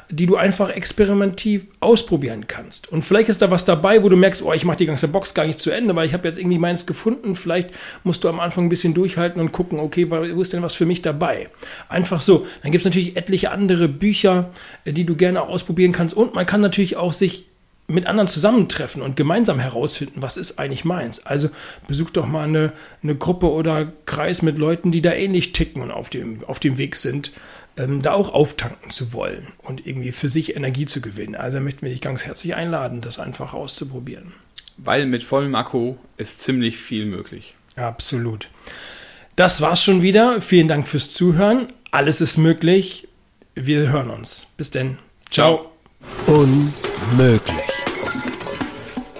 die 0.08 0.24
du 0.24 0.36
einfach 0.36 0.70
experimentativ 0.70 1.66
ausprobieren 1.80 2.46
kannst. 2.46 2.90
Und 2.90 3.04
vielleicht 3.04 3.28
ist 3.28 3.42
da 3.42 3.50
was 3.50 3.66
dabei, 3.66 4.02
wo 4.02 4.08
du 4.08 4.21
merkst, 4.22 4.42
oh, 4.42 4.52
ich 4.52 4.64
mache 4.64 4.78
die 4.78 4.86
ganze 4.86 5.08
Box 5.08 5.34
gar 5.34 5.46
nicht 5.46 5.60
zu 5.60 5.70
Ende, 5.70 5.94
weil 5.94 6.06
ich 6.06 6.14
habe 6.14 6.26
jetzt 6.26 6.38
irgendwie 6.38 6.58
meins 6.58 6.86
gefunden. 6.86 7.36
Vielleicht 7.36 7.70
musst 8.04 8.24
du 8.24 8.28
am 8.28 8.40
Anfang 8.40 8.64
ein 8.64 8.68
bisschen 8.70 8.94
durchhalten 8.94 9.40
und 9.40 9.52
gucken, 9.52 9.78
okay, 9.78 10.10
wo 10.10 10.40
ist 10.40 10.52
denn 10.54 10.62
was 10.62 10.74
für 10.74 10.86
mich 10.86 11.02
dabei? 11.02 11.48
Einfach 11.88 12.20
so. 12.20 12.46
Dann 12.62 12.72
gibt 12.72 12.80
es 12.80 12.86
natürlich 12.86 13.16
etliche 13.16 13.50
andere 13.50 13.88
Bücher, 13.88 14.50
äh, 14.84 14.92
die 14.92 15.04
du 15.04 15.16
gerne 15.16 15.42
auch 15.42 15.48
ausprobieren 15.48 15.92
kannst. 15.92 16.16
Und 16.16 16.34
man 16.34 16.46
kann 16.46 16.62
natürlich 16.62 16.96
auch 16.96 17.12
sich 17.12 17.51
mit 17.92 18.06
anderen 18.06 18.28
zusammentreffen 18.28 19.02
und 19.02 19.16
gemeinsam 19.16 19.58
herausfinden, 19.58 20.22
was 20.22 20.36
ist 20.36 20.58
eigentlich 20.58 20.84
meins. 20.84 21.26
Also 21.26 21.48
besuch 21.86 22.10
doch 22.10 22.26
mal 22.26 22.44
eine, 22.44 22.72
eine 23.02 23.14
Gruppe 23.14 23.50
oder 23.50 23.92
Kreis 24.06 24.42
mit 24.42 24.58
Leuten, 24.58 24.92
die 24.92 25.02
da 25.02 25.12
ähnlich 25.12 25.52
ticken 25.52 25.82
und 25.82 25.90
auf 25.90 26.10
dem, 26.10 26.44
auf 26.44 26.58
dem 26.58 26.78
Weg 26.78 26.96
sind 26.96 27.32
ähm, 27.76 28.02
da 28.02 28.12
auch 28.12 28.34
auftanken 28.34 28.90
zu 28.90 29.12
wollen 29.12 29.46
und 29.58 29.86
irgendwie 29.86 30.12
für 30.12 30.28
sich 30.28 30.56
Energie 30.56 30.86
zu 30.86 31.00
gewinnen. 31.00 31.34
Also 31.34 31.60
möchten 31.60 31.82
wir 31.82 31.90
dich 31.90 32.00
ganz 32.00 32.26
herzlich 32.26 32.54
einladen, 32.54 33.00
das 33.00 33.18
einfach 33.18 33.54
auszuprobieren. 33.54 34.32
Weil 34.76 35.06
mit 35.06 35.22
vollem 35.22 35.54
Akku 35.54 35.96
ist 36.16 36.40
ziemlich 36.40 36.76
viel 36.76 37.06
möglich. 37.06 37.54
Absolut. 37.76 38.48
Das 39.36 39.60
war's 39.60 39.82
schon 39.82 40.02
wieder. 40.02 40.40
Vielen 40.40 40.68
Dank 40.68 40.86
fürs 40.86 41.10
Zuhören. 41.10 41.68
Alles 41.90 42.20
ist 42.20 42.36
möglich. 42.36 43.08
Wir 43.54 43.90
hören 43.90 44.10
uns. 44.10 44.52
Bis 44.56 44.70
denn. 44.70 44.98
Ciao. 45.30 45.70
Unmöglich. 46.26 47.81